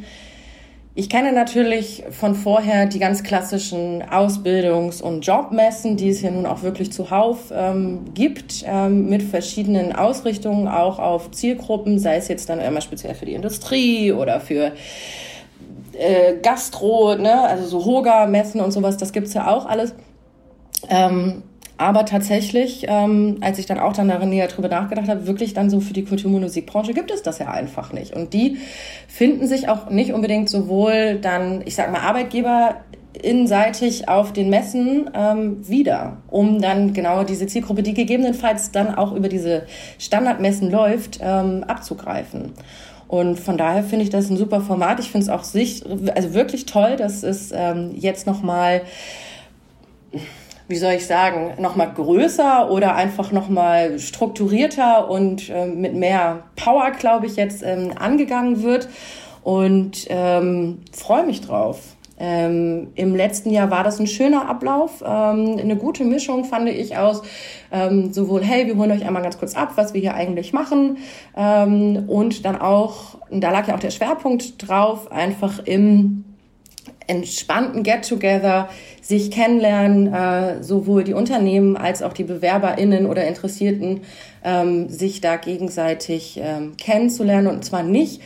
ich 0.95 1.09
kenne 1.09 1.31
natürlich 1.31 2.03
von 2.11 2.35
vorher 2.35 2.87
die 2.87 2.99
ganz 2.99 3.23
klassischen 3.23 4.03
Ausbildungs- 4.03 5.01
und 5.01 5.25
Jobmessen, 5.25 5.95
die 5.95 6.09
es 6.09 6.21
ja 6.21 6.31
nun 6.31 6.45
auch 6.45 6.61
wirklich 6.63 6.91
zuhauf 6.91 7.53
ähm, 7.53 8.01
gibt, 8.13 8.65
ähm, 8.65 9.07
mit 9.07 9.23
verschiedenen 9.23 9.95
Ausrichtungen 9.95 10.67
auch 10.67 10.99
auf 10.99 11.31
Zielgruppen, 11.31 11.99
sei 11.99 12.17
es 12.17 12.27
jetzt 12.27 12.49
dann 12.49 12.59
immer 12.59 12.81
speziell 12.81 13.15
für 13.15 13.25
die 13.25 13.33
Industrie 13.33 14.11
oder 14.11 14.41
für 14.41 14.73
äh, 15.99 16.37
Gastro, 16.41 17.15
ne, 17.15 17.41
also 17.41 17.65
so 17.65 17.85
Hoga-Messen 17.85 18.61
und 18.61 18.71
sowas, 18.71 18.97
das 18.97 19.11
gibt's 19.11 19.33
ja 19.33 19.47
auch 19.47 19.65
alles. 19.65 19.93
Ähm, 20.89 21.43
aber 21.77 22.05
tatsächlich, 22.05 22.85
ähm, 22.89 23.37
als 23.39 23.57
ich 23.57 23.65
dann 23.65 23.79
auch 23.79 23.93
dann 23.93 24.09
darin 24.09 24.29
näher 24.29 24.47
drüber 24.47 24.67
nachgedacht 24.67 25.07
habe, 25.07 25.27
wirklich 25.27 25.53
dann 25.53 25.69
so 25.69 25.79
für 25.79 25.93
die 25.93 26.03
Kultur- 26.03 26.29
und 26.33 26.41
Musikbranche 26.41 26.93
gibt 26.93 27.09
es 27.09 27.23
das 27.23 27.39
ja 27.39 27.51
einfach 27.51 27.93
nicht. 27.93 28.13
Und 28.13 28.33
die 28.33 28.57
finden 29.07 29.47
sich 29.47 29.69
auch 29.69 29.89
nicht 29.89 30.11
unbedingt 30.11 30.49
sowohl 30.49 31.19
dann, 31.21 31.61
ich 31.65 31.75
sag 31.75 31.89
mal, 31.91 32.01
Arbeitgeber 32.01 32.75
inseitig 33.13 34.09
auf 34.09 34.33
den 34.33 34.49
Messen 34.49 35.09
ähm, 35.13 35.67
wieder, 35.67 36.17
um 36.27 36.61
dann 36.61 36.93
genau 36.93 37.23
diese 37.23 37.47
Zielgruppe, 37.47 37.81
die 37.81 37.93
gegebenenfalls 37.93 38.71
dann 38.71 38.93
auch 38.93 39.13
über 39.13 39.29
diese 39.29 39.63
Standardmessen 39.97 40.69
läuft, 40.69 41.19
ähm, 41.21 41.63
abzugreifen. 41.63 42.53
Und 43.09 43.39
von 43.39 43.57
daher 43.57 43.83
finde 43.83 44.03
ich 44.03 44.11
das 44.11 44.29
ein 44.29 44.37
super 44.37 44.61
Format. 44.61 44.99
Ich 44.99 45.11
finde 45.11 45.25
es 45.25 45.29
auch 45.29 45.43
sich, 45.43 45.83
also 46.15 46.33
wirklich 46.33 46.65
toll, 46.65 46.95
dass 46.95 47.23
es 47.23 47.51
ähm, 47.51 47.91
jetzt 47.95 48.25
nochmal 48.25 48.83
wie 50.69 50.77
soll 50.77 50.93
ich 50.93 51.07
sagen, 51.07 51.53
nochmal 51.59 51.91
größer 51.91 52.69
oder 52.69 52.95
einfach 52.95 53.31
nochmal 53.31 53.97
strukturierter 53.97 55.09
und 55.09 55.49
äh, 55.49 55.65
mit 55.65 55.95
mehr 55.95 56.43
Power, 56.55 56.91
glaube 56.91 57.25
ich, 57.25 57.35
jetzt 57.35 57.63
ähm, 57.63 57.91
angegangen 57.97 58.61
wird. 58.61 58.87
Und 59.41 60.05
ähm, 60.09 60.81
freue 60.91 61.25
mich 61.25 61.41
drauf. 61.41 61.95
Ähm, 62.19 62.89
Im 62.95 63.15
letzten 63.15 63.49
Jahr 63.49 63.71
war 63.71 63.83
das 63.83 63.99
ein 63.99 64.07
schöner 64.07 64.49
Ablauf, 64.49 65.01
ähm, 65.01 65.57
eine 65.57 65.77
gute 65.77 66.03
Mischung 66.03 66.43
fand 66.43 66.67
ich 66.69 66.97
aus 66.97 67.21
ähm, 67.71 68.11
sowohl 68.13 68.43
hey, 68.43 68.67
wir 68.67 68.75
holen 68.75 68.91
euch 68.91 69.05
einmal 69.05 69.21
ganz 69.21 69.37
kurz 69.37 69.55
ab, 69.55 69.73
was 69.75 69.93
wir 69.93 70.01
hier 70.01 70.13
eigentlich 70.13 70.53
machen. 70.53 70.97
Ähm, 71.35 72.05
und 72.07 72.45
dann 72.45 72.59
auch, 72.59 73.17
da 73.31 73.51
lag 73.51 73.67
ja 73.67 73.75
auch 73.75 73.79
der 73.79 73.91
Schwerpunkt 73.91 74.67
drauf, 74.67 75.11
einfach 75.11 75.59
im 75.65 76.25
entspannten 77.07 77.81
Get-Together 77.81 78.69
sich 79.01 79.31
kennenlernen, 79.31 80.13
äh, 80.13 80.63
sowohl 80.63 81.03
die 81.03 81.13
Unternehmen 81.13 81.75
als 81.75 82.03
auch 82.03 82.13
die 82.13 82.23
BewerberInnen 82.23 83.07
oder 83.07 83.27
Interessierten, 83.27 84.01
ähm, 84.43 84.89
sich 84.89 85.19
da 85.19 85.37
gegenseitig 85.37 86.39
ähm, 86.41 86.77
kennenzulernen. 86.77 87.47
Und 87.47 87.65
zwar 87.65 87.81
nicht 87.81 88.21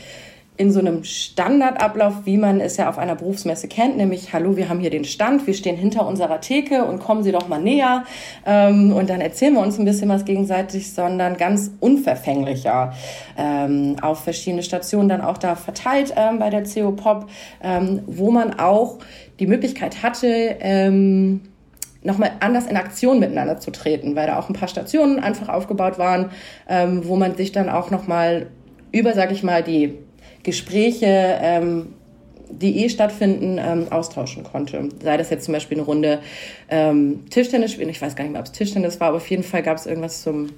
in 0.56 0.72
so 0.72 0.80
einem 0.80 1.04
Standardablauf, 1.04 2.26
wie 2.26 2.38
man 2.38 2.60
es 2.60 2.78
ja 2.78 2.88
auf 2.88 3.00
einer 3.00 3.16
Berufsmesse 3.16 3.68
kennt, 3.68 3.98
nämlich, 3.98 4.34
hallo, 4.34 4.56
wir 4.56 4.70
haben 4.70 4.80
hier 4.80 4.92
den 4.92 5.04
Stand, 5.04 5.48
wir 5.48 5.56
stehen 5.56 5.76
hinter 5.76 6.06
unserer 6.06 6.42
Theke 6.42 6.86
und 6.86 7.00
kommen 7.00 7.24
Sie 7.24 7.32
doch 7.32 7.48
mal 7.48 7.60
näher 7.60 8.04
ähm, 8.46 8.94
und 8.94 9.10
dann 9.10 9.20
erzählen 9.20 9.54
wir 9.56 9.62
uns 9.62 9.80
ein 9.80 9.86
bisschen 9.86 10.10
was 10.10 10.26
gegenseitig, 10.26 10.94
sondern 10.94 11.38
ganz 11.38 11.72
unverfänglicher 11.80 12.94
ähm, 13.36 13.96
auf 14.02 14.24
verschiedene 14.24 14.62
Stationen 14.62 15.10
dann 15.10 15.22
auch 15.22 15.40
da 15.40 15.56
verteilt 15.56 16.14
ähm, 16.16 16.38
bei 16.38 16.52
der 16.52 16.64
CO 16.64 16.92
Pop, 16.92 17.30
ähm, 17.64 18.04
wo 18.06 18.30
man 18.30 18.60
auch 18.60 19.00
die 19.40 19.48
Möglichkeit 19.48 20.04
hatte, 20.04 20.28
ähm, 20.60 21.42
nochmal 22.04 22.34
anders 22.42 22.68
in 22.68 22.78
Aktion 22.78 23.20
miteinander 23.20 23.60
zu 23.60 23.72
treten, 23.72 24.16
weil 24.16 24.28
da 24.28 24.38
auch 24.38 24.50
ein 24.50 24.54
paar 24.54 24.68
Stationen 24.68 25.20
einfach 25.20 25.50
aufgebaut 25.50 25.98
waren, 25.98 26.30
ähm, 26.70 27.08
wo 27.08 27.16
man 27.16 27.36
sich 27.36 27.52
dann 27.52 27.70
auch 27.70 27.90
nochmal 27.90 28.48
über, 28.92 29.14
sag 29.14 29.32
ich 29.32 29.42
mal, 29.42 29.64
die 29.64 29.98
Gespräche, 30.44 31.40
ähm, 31.42 31.94
die 32.50 32.84
eh 32.84 32.90
stattfinden, 32.90 33.58
ähm, 33.60 33.88
austauschen 33.90 34.44
konnte. 34.44 34.90
Sei 35.02 35.18
das 35.18 35.30
jetzt 35.30 35.46
zum 35.46 35.54
Beispiel 35.54 35.78
eine 35.78 35.86
Runde 35.86 36.20
ähm, 36.70 37.26
Tischtennis 37.30 37.72
spielen. 37.72 37.90
Ich 37.90 38.02
weiß 38.02 38.16
gar 38.16 38.24
nicht 38.24 38.34
mehr, 38.34 38.42
ob 38.42 38.48
es 38.48 38.52
Tischtennis 38.52 39.00
war, 39.00 39.08
aber 39.10 39.18
auf 39.18 39.30
jeden 39.30 39.44
Fall 39.44 39.64
gab 39.64 39.78
es 39.78 39.86
irgendwas 39.86 40.22
zum 40.22 40.50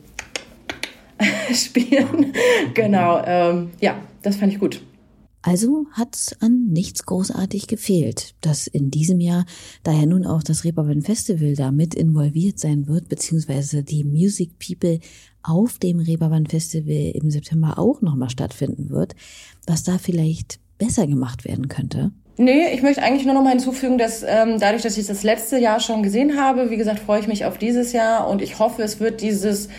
Spielen. 1.53 2.33
genau. 2.73 3.21
Ähm, 3.25 3.71
ja, 3.79 3.95
das 4.23 4.35
fand 4.35 4.51
ich 4.51 4.59
gut. 4.59 4.81
Also 5.47 5.85
hat 5.91 6.35
an 6.39 6.69
nichts 6.71 7.05
großartig 7.05 7.67
gefehlt, 7.67 8.33
dass 8.41 8.65
in 8.65 8.89
diesem 8.89 9.19
Jahr, 9.19 9.45
da 9.83 9.91
ja 9.91 10.07
nun 10.07 10.25
auch 10.25 10.41
das 10.41 10.63
Reeperbahn 10.63 11.03
Festival 11.03 11.53
da 11.53 11.69
mit 11.69 11.93
involviert 11.93 12.57
sein 12.57 12.87
wird, 12.87 13.09
beziehungsweise 13.09 13.83
die 13.83 14.03
Music 14.03 14.57
People 14.57 14.99
auf 15.43 15.77
dem 15.77 15.99
Reeperbahn 15.99 16.47
Festival 16.47 17.11
im 17.13 17.29
September 17.29 17.77
auch 17.77 18.01
nochmal 18.01 18.31
stattfinden 18.31 18.89
wird, 18.89 19.13
was 19.67 19.83
da 19.83 19.99
vielleicht 19.99 20.57
besser 20.79 21.05
gemacht 21.05 21.45
werden 21.45 21.67
könnte? 21.67 22.11
Nee, 22.37 22.73
ich 22.73 22.81
möchte 22.81 23.03
eigentlich 23.03 23.25
nur 23.25 23.35
noch 23.35 23.43
mal 23.43 23.51
hinzufügen, 23.51 23.99
dass 23.99 24.23
ähm, 24.23 24.59
dadurch, 24.59 24.81
dass 24.81 24.97
ich 24.97 25.05
das 25.05 25.21
letzte 25.21 25.59
Jahr 25.59 25.79
schon 25.79 26.01
gesehen 26.01 26.41
habe, 26.41 26.71
wie 26.71 26.77
gesagt, 26.77 26.99
freue 26.99 27.19
ich 27.19 27.27
mich 27.27 27.45
auf 27.45 27.59
dieses 27.59 27.93
Jahr 27.93 28.27
und 28.27 28.41
ich 28.41 28.57
hoffe, 28.57 28.81
es 28.81 28.99
wird 28.99 29.21
dieses 29.21 29.69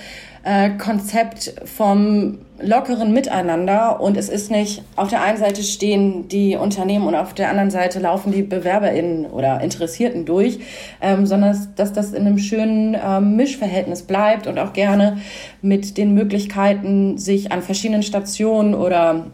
äh, 0.46 0.70
Konzept 0.78 1.54
vom 1.64 2.38
lockeren 2.62 3.12
Miteinander 3.12 4.00
und 4.00 4.16
es 4.16 4.28
ist 4.28 4.50
nicht 4.50 4.82
auf 4.94 5.08
der 5.08 5.20
einen 5.20 5.38
Seite 5.38 5.62
stehen 5.62 6.28
die 6.28 6.56
Unternehmen 6.56 7.06
und 7.06 7.16
auf 7.16 7.34
der 7.34 7.50
anderen 7.50 7.70
Seite 7.70 7.98
laufen 7.98 8.32
die 8.32 8.42
BewerberInnen 8.42 9.26
oder 9.26 9.60
Interessierten 9.60 10.24
durch, 10.24 10.60
ähm, 11.02 11.26
sondern 11.26 11.68
dass 11.74 11.92
das 11.92 12.12
in 12.12 12.26
einem 12.26 12.38
schönen 12.38 12.96
ähm, 13.04 13.34
Mischverhältnis 13.36 14.04
bleibt 14.04 14.46
und 14.46 14.58
auch 14.58 14.72
gerne 14.72 15.18
mit 15.62 15.98
den 15.98 16.14
Möglichkeiten, 16.14 17.18
sich 17.18 17.50
an 17.50 17.60
verschiedenen 17.60 18.04
Stationen 18.04 18.74
oder 18.74 19.26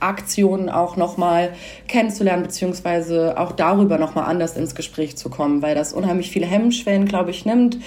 Aktionen 0.00 0.68
auch 0.68 0.96
nochmal 0.96 1.52
kennenzulernen, 1.88 2.42
beziehungsweise 2.42 3.38
auch 3.38 3.52
darüber 3.52 3.98
nochmal 3.98 4.24
anders 4.24 4.56
ins 4.56 4.74
Gespräch 4.74 5.16
zu 5.16 5.30
kommen, 5.30 5.62
weil 5.62 5.74
das 5.74 5.92
unheimlich 5.92 6.30
viele 6.30 6.46
Hemmschwellen, 6.46 7.06
glaube 7.06 7.30
ich, 7.30 7.44
nimmt. 7.44 7.78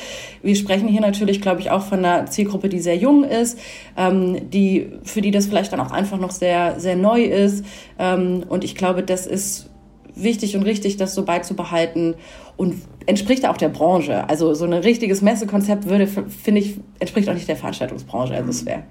Wir 0.42 0.56
sprechen 0.56 0.88
hier 0.88 1.02
natürlich, 1.02 1.42
glaube 1.42 1.62
ich, 1.62 1.72
auch 1.72 1.84
von 1.84 2.00
einer 2.06 2.26
Zielgruppe, 2.26 2.70
die 2.70 2.80
sehr 2.80 2.98
jung 2.98 3.24
ist, 3.24 3.60
ähm, 3.98 4.50
die, 4.50 4.92
für 5.04 5.22
die 5.22 5.32
das 5.32 5.48
vielleicht 5.48 5.74
dann 5.74 5.80
auch 5.80 5.92
einfach 5.92 6.20
noch 6.20 6.32
sehr, 6.32 6.80
sehr 6.80 6.96
neu 6.96 7.24
ist. 7.24 7.66
Ähm, 7.98 8.44
und 8.48 8.64
ich 8.64 8.76
glaube, 8.76 9.04
das 9.04 9.28
ist 9.28 9.70
wichtig 10.16 10.56
und 10.56 10.64
richtig, 10.64 10.98
das 10.98 11.16
so 11.16 11.24
beizubehalten 11.24 12.16
und 12.58 12.76
entspricht 13.06 13.46
auch 13.48 13.58
der 13.58 13.70
Branche. 13.70 14.28
Also 14.30 14.54
so 14.54 14.66
ein 14.66 14.74
richtiges 14.74 15.22
Messekonzept 15.22 15.86
würde, 15.86 16.08
finde 16.08 16.62
ich, 16.62 16.80
entspricht 17.00 17.30
auch 17.30 17.34
nicht 17.34 17.48
der 17.48 17.56
Veranstaltungsbranche, 17.56 18.34
also 18.36 18.50
es 18.50 18.66
wäre. 18.66 18.84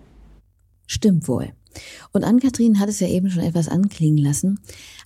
Stimmt 0.87 1.29
wohl. 1.29 1.53
Und 2.13 2.25
Ann-Kathrin 2.25 2.79
hat 2.79 2.89
es 2.89 3.01
ja 3.01 3.09
eben 3.09 3.31
schon 3.31 3.43
etwas 3.43 3.69
anklingen 3.69 4.19
lassen. 4.19 4.61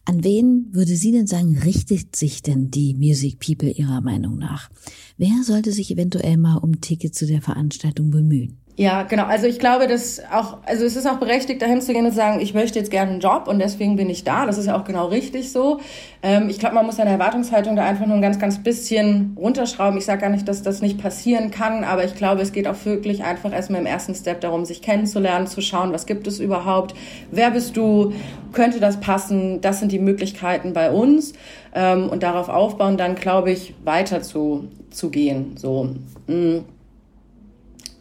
An 0.04 0.24
wen 0.24 0.68
würde 0.72 0.96
sie 0.96 1.12
denn 1.12 1.26
sagen, 1.26 1.58
richtet 1.58 2.16
sich 2.16 2.42
denn 2.42 2.70
die 2.70 2.94
Music 2.94 3.38
People 3.38 3.70
ihrer 3.70 4.00
Meinung 4.00 4.38
nach? 4.38 4.70
Wer 5.16 5.42
sollte 5.44 5.72
sich 5.72 5.90
eventuell 5.90 6.36
mal 6.36 6.56
um 6.56 6.80
Ticket 6.80 7.14
zu 7.14 7.26
der 7.26 7.42
Veranstaltung 7.42 8.10
bemühen? 8.10 8.61
Ja, 8.74 9.02
genau. 9.02 9.24
Also 9.26 9.46
ich 9.46 9.58
glaube, 9.58 9.86
dass 9.86 10.22
auch, 10.32 10.56
also 10.64 10.86
es 10.86 10.96
ist 10.96 11.06
auch 11.06 11.18
berechtigt, 11.18 11.60
dahin 11.60 11.82
zu 11.82 11.92
gehen 11.92 12.06
und 12.06 12.12
zu 12.12 12.16
sagen, 12.16 12.40
ich 12.40 12.54
möchte 12.54 12.78
jetzt 12.78 12.90
gerne 12.90 13.10
einen 13.10 13.20
Job 13.20 13.46
und 13.46 13.58
deswegen 13.58 13.96
bin 13.96 14.08
ich 14.08 14.24
da. 14.24 14.46
Das 14.46 14.56
ist 14.56 14.64
ja 14.64 14.74
auch 14.74 14.84
genau 14.84 15.08
richtig 15.08 15.52
so. 15.52 15.80
Ähm, 16.22 16.48
ich 16.48 16.58
glaube, 16.58 16.76
man 16.76 16.86
muss 16.86 16.96
seine 16.96 17.10
Erwartungshaltung 17.10 17.76
da 17.76 17.84
einfach 17.84 18.06
nur 18.06 18.16
ein 18.16 18.22
ganz, 18.22 18.38
ganz 18.38 18.62
bisschen 18.62 19.36
runterschrauben. 19.38 19.98
Ich 19.98 20.06
sage 20.06 20.22
gar 20.22 20.30
nicht, 20.30 20.48
dass 20.48 20.62
das 20.62 20.80
nicht 20.80 20.96
passieren 20.96 21.50
kann, 21.50 21.84
aber 21.84 22.04
ich 22.04 22.14
glaube, 22.14 22.40
es 22.40 22.52
geht 22.52 22.66
auch 22.66 22.86
wirklich 22.86 23.24
einfach 23.24 23.52
erstmal 23.52 23.82
im 23.82 23.86
ersten 23.86 24.14
Step 24.14 24.40
darum, 24.40 24.64
sich 24.64 24.80
kennenzulernen, 24.80 25.46
zu 25.46 25.60
schauen, 25.60 25.92
was 25.92 26.06
gibt 26.06 26.26
es 26.26 26.40
überhaupt, 26.40 26.94
wer 27.30 27.50
bist 27.50 27.76
du, 27.76 28.14
könnte 28.52 28.80
das 28.80 29.00
passen, 29.00 29.60
das 29.60 29.80
sind 29.80 29.92
die 29.92 29.98
Möglichkeiten 29.98 30.72
bei 30.72 30.90
uns 30.90 31.34
ähm, 31.74 32.08
und 32.08 32.22
darauf 32.22 32.48
aufbauen, 32.48 32.96
dann 32.96 33.16
glaube 33.16 33.50
ich, 33.50 33.74
weiter 33.84 34.22
zu, 34.22 34.68
zu 34.90 35.10
gehen. 35.10 35.56
So. 35.58 35.90
Mm 36.26 36.60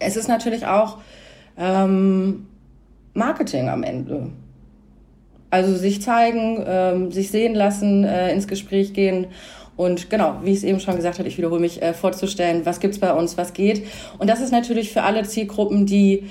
es 0.02 0.16
ist 0.16 0.28
natürlich 0.28 0.66
auch 0.66 0.98
ähm, 1.58 2.48
Marketing 3.14 3.70
am 3.70 3.84
Ende. 3.84 4.30
Also 5.50 5.76
sich 5.76 6.02
zeigen, 6.02 6.64
ähm, 6.66 7.12
sich 7.12 7.30
sehen 7.30 7.56
lassen, 7.56 8.04
äh, 8.04 8.32
ins 8.32 8.48
Gespräch 8.48 8.94
gehen 8.94 9.28
und 9.76 10.10
genau, 10.10 10.36
wie 10.44 10.52
ich 10.52 10.58
es 10.58 10.64
eben 10.64 10.80
schon 10.80 10.96
gesagt 10.96 11.20
habe, 11.20 11.28
ich 11.28 11.38
wiederhole 11.38 11.60
mich, 11.60 11.82
äh, 11.82 11.94
vorzustellen, 11.94 12.66
was 12.66 12.80
gibt's 12.80 13.00
bei 13.00 13.14
uns, 13.14 13.38
was 13.38 13.54
geht. 13.54 13.88
Und 14.20 14.30
das 14.30 14.40
ist 14.40 14.52
natürlich 14.52 14.92
für 14.92 15.04
alle 15.04 15.24
Zielgruppen, 15.24 15.86
die 15.86 16.30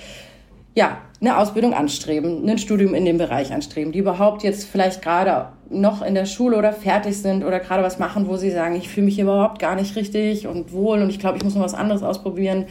ja, 0.74 0.98
eine 1.20 1.36
Ausbildung 1.36 1.74
anstreben, 1.74 2.48
ein 2.48 2.58
Studium 2.58 2.94
in 2.94 3.04
dem 3.04 3.18
Bereich 3.18 3.52
anstreben, 3.52 3.92
die 3.92 3.98
überhaupt 3.98 4.42
jetzt 4.42 4.64
vielleicht 4.64 5.02
gerade 5.02 5.48
noch 5.68 6.00
in 6.00 6.14
der 6.14 6.26
Schule 6.26 6.56
oder 6.56 6.72
fertig 6.72 7.16
sind 7.18 7.44
oder 7.44 7.60
gerade 7.60 7.82
was 7.82 7.98
machen, 7.98 8.28
wo 8.28 8.36
sie 8.36 8.50
sagen, 8.50 8.76
ich 8.76 8.88
fühle 8.88 9.06
mich 9.06 9.16
hier 9.16 9.24
überhaupt 9.24 9.58
gar 9.58 9.74
nicht 9.74 9.96
richtig 9.96 10.46
und 10.46 10.72
wohl 10.72 11.02
und 11.02 11.10
ich 11.10 11.18
glaube, 11.18 11.36
ich 11.36 11.44
muss 11.44 11.54
noch 11.54 11.62
was 11.62 11.74
anderes 11.74 12.02
ausprobieren. 12.02 12.66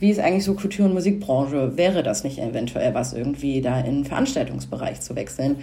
Wie 0.00 0.10
ist 0.10 0.18
eigentlich 0.18 0.44
so 0.44 0.54
Kultur- 0.54 0.86
und 0.86 0.94
Musikbranche? 0.94 1.76
Wäre 1.76 2.02
das 2.02 2.24
nicht 2.24 2.38
eventuell 2.38 2.94
was, 2.94 3.12
irgendwie 3.12 3.60
da 3.60 3.78
in 3.80 3.96
den 3.96 4.04
Veranstaltungsbereich 4.06 5.02
zu 5.02 5.14
wechseln? 5.14 5.56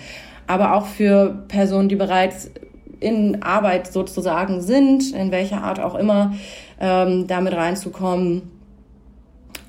Aber 0.45 0.75
auch 0.75 0.85
für 0.85 1.43
Personen, 1.47 1.89
die 1.89 1.95
bereits 1.95 2.51
in 2.99 3.41
Arbeit 3.41 3.91
sozusagen 3.91 4.61
sind, 4.61 5.11
in 5.13 5.31
welcher 5.31 5.63
Art 5.63 5.79
auch 5.79 5.95
immer, 5.95 6.35
ähm, 6.79 7.25
damit 7.27 7.53
reinzukommen 7.53 8.43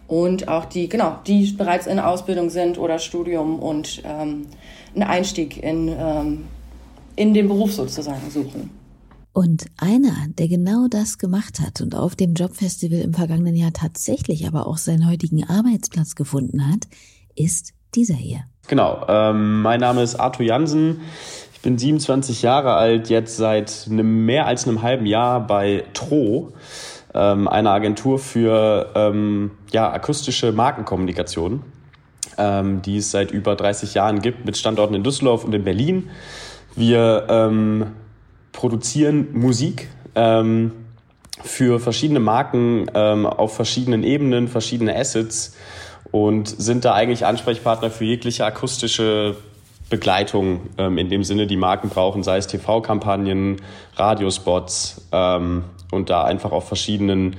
und 0.07 0.49
auch 0.49 0.67
die, 0.67 0.89
genau, 0.89 1.17
die 1.27 1.51
bereits 1.53 1.87
in 1.87 1.99
Ausbildung 1.99 2.51
sind 2.51 2.79
oder 2.79 2.99
Studium 2.99 3.59
und 3.59 4.03
ähm, 4.05 4.47
einen 4.95 5.03
Einstieg 5.03 5.63
in, 5.63 5.89
ähm, 5.89 6.45
in 7.17 7.35
den 7.35 7.49
Beruf 7.49 7.73
sozusagen 7.73 8.31
suchen. 8.31 8.78
Und 9.39 9.67
einer, 9.77 10.17
der 10.31 10.49
genau 10.49 10.89
das 10.91 11.17
gemacht 11.17 11.61
hat 11.61 11.81
und 11.81 11.95
auf 11.95 12.17
dem 12.17 12.35
Jobfestival 12.35 12.99
im 12.99 13.15
vergangenen 13.15 13.55
Jahr 13.55 13.73
tatsächlich 13.73 14.49
aber 14.49 14.67
auch 14.67 14.79
seinen 14.79 15.09
heutigen 15.09 15.49
Arbeitsplatz 15.49 16.17
gefunden 16.17 16.67
hat, 16.67 16.89
ist 17.37 17.73
dieser 17.95 18.17
hier. 18.17 18.41
Genau, 18.67 19.07
ähm, 19.07 19.63
mein 19.63 19.79
Name 19.79 20.03
ist 20.03 20.17
Arthur 20.17 20.45
Jansen. 20.45 21.03
Ich 21.55 21.61
bin 21.61 21.79
27 21.79 22.43
Jahre 22.43 22.73
alt, 22.75 23.11
jetzt 23.11 23.37
seit 23.37 23.87
einem, 23.89 24.25
mehr 24.25 24.49
als 24.49 24.67
einem 24.67 24.83
halben 24.83 25.07
Jahr 25.07 25.47
bei 25.47 25.85
Tro 25.95 26.55
ähm, 27.15 27.47
eine 27.47 27.71
Agentur 27.71 28.19
für 28.19 28.91
ähm, 28.97 29.53
ja, 29.71 29.89
akustische 29.93 30.51
Markenkommunikation, 30.51 31.63
ähm, 32.39 32.83
die 32.83 32.97
es 32.97 33.13
seit 33.13 33.31
über 33.31 33.55
30 33.55 33.95
Jahren 33.95 34.21
gibt, 34.21 34.45
mit 34.45 34.57
Standorten 34.57 34.97
in 34.97 35.05
Düsseldorf 35.05 35.45
und 35.45 35.55
in 35.55 35.63
Berlin. 35.63 36.11
Wir 36.75 37.29
ähm, 37.31 37.93
produzieren 38.53 39.29
Musik 39.33 39.89
ähm, 40.15 40.73
für 41.43 41.79
verschiedene 41.81 42.21
Marken 42.21 42.91
ähm, 42.95 43.27
auf 43.27 43.55
verschiedenen 43.55 44.03
Ebenen, 44.03 44.49
verschiedene 44.49 44.97
Assets 44.97 45.57
und 46.11 46.49
sind 46.49 46.85
da 46.85 46.95
eigentlich 46.95 47.27
Ansprechpartner 47.27 47.91
für 47.91 48.05
jegliche 48.05 48.45
akustische 48.45 49.37
Begleitung 49.91 50.61
ähm, 50.77 50.99
in 50.99 51.09
dem 51.09 51.25
Sinne, 51.25 51.47
die 51.47 51.57
Marken 51.57 51.89
brauchen, 51.89 52.23
sei 52.23 52.37
es 52.37 52.47
TV-Kampagnen, 52.47 53.57
Radiospots, 53.97 55.09
ähm, 55.13 55.65
und 55.91 56.11
da 56.11 56.25
einfach 56.25 56.53
auf 56.53 56.69
verschiedenen 56.69 57.37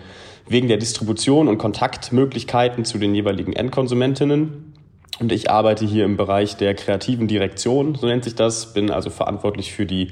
Wegen 0.47 0.67
der 0.67 0.77
Distribution 0.77 1.47
und 1.47 1.59
Kontaktmöglichkeiten 1.59 2.85
zu 2.85 2.97
den 2.97 3.13
jeweiligen 3.13 3.53
Endkonsumentinnen. 3.53 4.73
Und 5.19 5.31
ich 5.31 5.51
arbeite 5.51 5.85
hier 5.85 6.05
im 6.05 6.17
Bereich 6.17 6.57
der 6.57 6.73
kreativen 6.73 7.27
Direktion, 7.27 7.93
so 7.95 8.07
nennt 8.07 8.23
sich 8.23 8.35
das, 8.35 8.73
bin 8.73 8.89
also 8.89 9.09
verantwortlich 9.09 9.73
für 9.73 9.85
die 9.85 10.09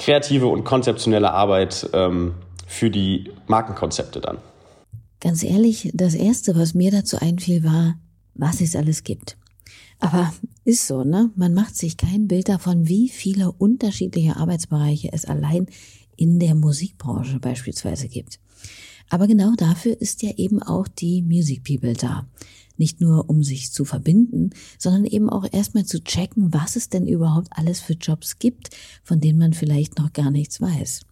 kreative 0.00 0.46
und 0.46 0.64
konzeptionelle 0.64 1.32
Arbeit 1.32 1.88
ähm, 1.92 2.34
für 2.66 2.90
die 2.90 3.30
Markenkonzepte 3.46 4.20
dann. 4.20 4.38
Ganz 5.20 5.42
ehrlich, 5.42 5.90
das 5.92 6.14
Erste, 6.14 6.56
was 6.56 6.72
mir 6.72 6.90
dazu 6.90 7.18
einfiel, 7.18 7.62
war, 7.62 7.96
was 8.34 8.62
es 8.62 8.74
alles 8.74 9.04
gibt. 9.04 9.36
Aber 9.98 10.32
ist 10.64 10.86
so, 10.86 11.04
ne? 11.04 11.30
Man 11.36 11.52
macht 11.52 11.76
sich 11.76 11.98
kein 11.98 12.26
Bild 12.26 12.48
davon, 12.48 12.88
wie 12.88 13.10
viele 13.10 13.52
unterschiedliche 13.52 14.36
Arbeitsbereiche 14.36 15.12
es 15.12 15.26
allein 15.26 15.66
in 16.16 16.38
der 16.38 16.54
Musikbranche 16.54 17.38
beispielsweise 17.38 18.08
gibt. 18.08 18.40
Aber 19.10 19.26
genau 19.26 19.52
dafür 19.54 20.00
ist 20.00 20.22
ja 20.22 20.30
eben 20.36 20.62
auch 20.62 20.88
die 20.88 21.20
Music 21.20 21.62
People 21.64 21.92
da. 21.92 22.26
Nicht 22.80 23.02
nur 23.02 23.28
um 23.28 23.42
sich 23.42 23.72
zu 23.72 23.84
verbinden, 23.84 24.50
sondern 24.78 25.04
eben 25.04 25.28
auch 25.28 25.44
erstmal 25.52 25.84
zu 25.84 26.02
checken, 26.02 26.54
was 26.54 26.76
es 26.76 26.88
denn 26.88 27.06
überhaupt 27.06 27.48
alles 27.50 27.78
für 27.82 27.92
Jobs 27.92 28.38
gibt, 28.38 28.70
von 29.04 29.20
denen 29.20 29.38
man 29.38 29.52
vielleicht 29.52 29.98
noch 29.98 30.14
gar 30.14 30.30
nichts 30.30 30.62
weiß. 30.62 31.02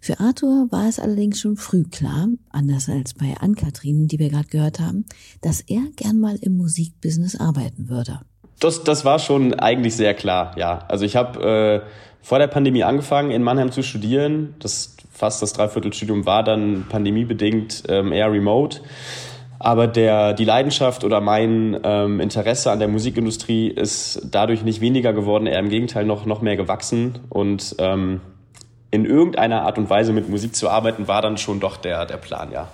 Für 0.00 0.18
Arthur 0.18 0.68
war 0.70 0.88
es 0.88 0.98
allerdings 0.98 1.38
schon 1.38 1.58
früh 1.58 1.84
klar, 1.84 2.28
anders 2.48 2.88
als 2.88 3.12
bei 3.12 3.36
Ann-Kathrin, 3.38 4.08
die 4.08 4.18
wir 4.18 4.30
gerade 4.30 4.48
gehört 4.48 4.80
haben, 4.80 5.04
dass 5.42 5.60
er 5.60 5.82
gern 5.94 6.18
mal 6.18 6.36
im 6.40 6.56
Musikbusiness 6.56 7.36
arbeiten 7.38 7.90
würde. 7.90 8.20
Das, 8.58 8.82
das 8.82 9.04
war 9.04 9.18
schon 9.18 9.52
eigentlich 9.52 9.96
sehr 9.96 10.14
klar, 10.14 10.56
ja. 10.56 10.86
Also 10.88 11.04
ich 11.04 11.16
habe 11.16 11.84
äh, 11.84 11.88
vor 12.22 12.38
der 12.38 12.46
Pandemie 12.46 12.82
angefangen, 12.82 13.30
in 13.30 13.42
Mannheim 13.42 13.72
zu 13.72 13.82
studieren. 13.82 14.54
Das 14.58 14.96
fast 15.12 15.42
das 15.42 15.52
Dreiviertelstudium 15.52 16.24
war 16.24 16.42
dann 16.42 16.86
pandemiebedingt 16.88 17.82
ähm, 17.88 18.10
eher 18.10 18.32
remote. 18.32 18.80
Aber 19.62 19.86
der, 19.86 20.32
die 20.32 20.46
Leidenschaft 20.46 21.04
oder 21.04 21.20
mein 21.20 21.78
ähm, 21.84 22.18
Interesse 22.18 22.70
an 22.70 22.78
der 22.78 22.88
Musikindustrie 22.88 23.68
ist 23.68 24.22
dadurch 24.30 24.62
nicht 24.64 24.80
weniger 24.80 25.12
geworden, 25.12 25.46
eher 25.46 25.58
im 25.58 25.68
Gegenteil 25.68 26.06
noch, 26.06 26.24
noch 26.24 26.40
mehr 26.40 26.56
gewachsen. 26.56 27.18
Und 27.28 27.76
ähm, 27.78 28.22
in 28.90 29.04
irgendeiner 29.04 29.62
Art 29.62 29.76
und 29.76 29.90
Weise 29.90 30.14
mit 30.14 30.30
Musik 30.30 30.56
zu 30.56 30.70
arbeiten, 30.70 31.08
war 31.08 31.20
dann 31.20 31.36
schon 31.36 31.60
doch 31.60 31.76
der, 31.76 32.06
der 32.06 32.16
Plan, 32.16 32.50
ja. 32.52 32.68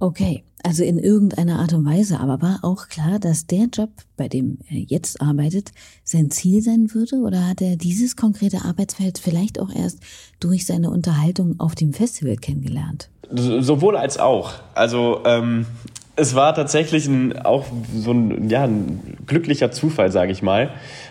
Okay, 0.00 0.42
also 0.64 0.82
in 0.82 0.98
irgendeiner 0.98 1.60
Art 1.60 1.72
und 1.72 1.84
Weise, 1.84 2.18
aber 2.18 2.42
war 2.42 2.58
auch 2.62 2.88
klar, 2.88 3.20
dass 3.20 3.46
der 3.46 3.66
Job, 3.72 3.90
bei 4.16 4.26
dem 4.26 4.58
er 4.68 4.78
jetzt 4.78 5.20
arbeitet, 5.20 5.70
sein 6.02 6.32
Ziel 6.32 6.62
sein 6.62 6.92
würde? 6.94 7.18
Oder 7.18 7.46
hat 7.46 7.62
er 7.62 7.76
dieses 7.76 8.16
konkrete 8.16 8.64
Arbeitsfeld 8.64 9.18
vielleicht 9.20 9.60
auch 9.60 9.72
erst 9.72 10.00
durch 10.40 10.66
seine 10.66 10.90
Unterhaltung 10.90 11.60
auf 11.60 11.76
dem 11.76 11.92
Festival 11.92 12.34
kennengelernt? 12.34 13.08
Sowohl 13.30 13.96
als 13.96 14.18
auch. 14.18 14.52
Also 14.74 15.22
ähm, 15.24 15.66
es 16.16 16.34
war 16.34 16.54
tatsächlich 16.54 17.06
ein, 17.06 17.38
auch 17.40 17.66
so 17.94 18.12
ein, 18.12 18.48
ja, 18.48 18.64
ein 18.64 19.18
glücklicher 19.26 19.70
Zufall, 19.70 20.10
sage 20.10 20.32
ich 20.32 20.42
mal, 20.42 20.70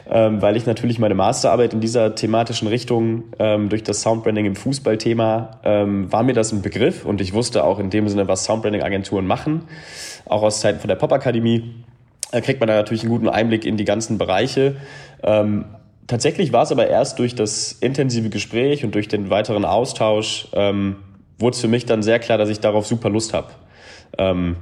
ähm, 0.10 0.42
weil 0.42 0.58
ich 0.58 0.66
natürlich 0.66 0.98
meine 0.98 1.14
Masterarbeit 1.14 1.74
in 1.74 1.80
dieser 1.80 2.16
thematischen 2.16 2.68
Richtung 2.68 3.24
ähm, 3.38 3.70
durch 3.70 3.84
das 3.84 4.02
Soundbranding 4.02 4.46
im 4.46 4.56
Fußballthema 4.56 5.60
ähm, 5.64 6.12
war 6.12 6.24
mir 6.24 6.34
das 6.34 6.52
ein 6.52 6.64
Begriff 6.64 7.06
und 7.06 7.22
ich 7.22 7.34
wusste 7.34 7.64
auch 7.64 7.78
in 7.78 7.92
dem 7.92 8.10
Sinne, 8.10 8.28
was 8.28 8.46
Soundbranding-Agenturen 8.46 9.28
machen, 9.28 9.62
auch 10.26 10.42
aus 10.42 10.60
Zeiten 10.60 10.80
von 10.80 10.88
der 10.88 10.96
Popakademie. 10.96 11.76
Da 12.32 12.42
kriegt 12.42 12.60
man 12.60 12.68
da 12.68 12.74
natürlich 12.74 13.04
einen 13.04 13.12
guten 13.12 13.30
Einblick 13.30 13.64
in 13.64 13.78
die 13.78 13.86
ganzen 13.86 14.18
Bereiche. 14.18 14.78
Ähm, 15.22 15.66
tatsächlich 16.08 16.52
war 16.52 16.64
es 16.64 16.72
aber 16.72 16.88
erst 16.88 17.20
durch 17.20 17.36
das 17.36 17.74
intensive 17.74 18.30
Gespräch 18.30 18.84
und 18.84 18.96
durch 18.96 19.08
den 19.08 19.30
weiteren 19.30 19.66
Austausch 19.66 20.48
ähm, 20.54 20.96
wurde 21.38 21.56
es 21.56 21.62
für 21.62 21.68
mich 21.68 21.86
dann 21.86 22.04
sehr 22.04 22.20
klar, 22.20 22.38
dass 22.38 22.50
ich 22.50 22.60
darauf 22.60 22.86
super 22.86 23.10
Lust 23.10 23.34
habe. 23.34 23.48
Ähm, 24.18 24.56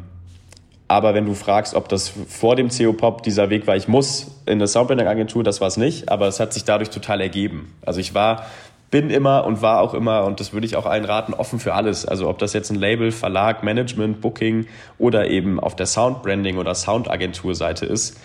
aber 0.88 1.14
wenn 1.14 1.26
du 1.26 1.34
fragst, 1.34 1.76
ob 1.76 1.90
das 1.90 2.14
vor 2.28 2.56
dem 2.56 2.70
CO-Pop 2.70 3.24
dieser 3.24 3.50
Weg 3.50 3.66
war, 3.68 3.76
ich 3.76 3.88
muss 3.88 4.42
in 4.46 4.54
eine 4.54 4.68
Soundbranding-Agentur, 4.68 5.44
das 5.44 5.62
war 5.62 5.68
es 5.68 5.78
nicht, 5.78 6.10
aber 6.10 6.28
es 6.28 6.40
hat 6.40 6.54
sich 6.54 6.66
dadurch 6.66 6.90
total 6.90 7.22
ergeben. 7.22 7.74
Also 7.86 8.00
ich 8.00 8.14
war, 8.14 8.46
bin 8.92 9.10
immer 9.10 9.46
und 9.46 9.62
war 9.64 9.82
auch 9.82 9.96
immer, 9.96 10.24
und 10.26 10.40
das 10.40 10.54
würde 10.54 10.68
ich 10.68 10.76
auch 10.76 10.86
allen 10.86 11.06
raten, 11.06 11.34
offen 11.34 11.60
für 11.60 11.74
alles. 11.74 12.06
Also 12.06 12.30
ob 12.30 12.38
das 12.38 12.54
jetzt 12.54 12.70
ein 12.70 12.76
Label, 12.76 13.12
Verlag, 13.12 13.64
Management, 13.64 14.22
Booking 14.22 14.68
oder 15.00 15.28
eben 15.28 15.60
auf 15.60 15.76
der 15.76 15.88
Soundbranding- 15.88 16.58
oder 16.58 16.76
Soundagentur-Seite 16.76 17.88
ist. 17.88 18.20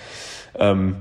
Ähm, 0.59 0.97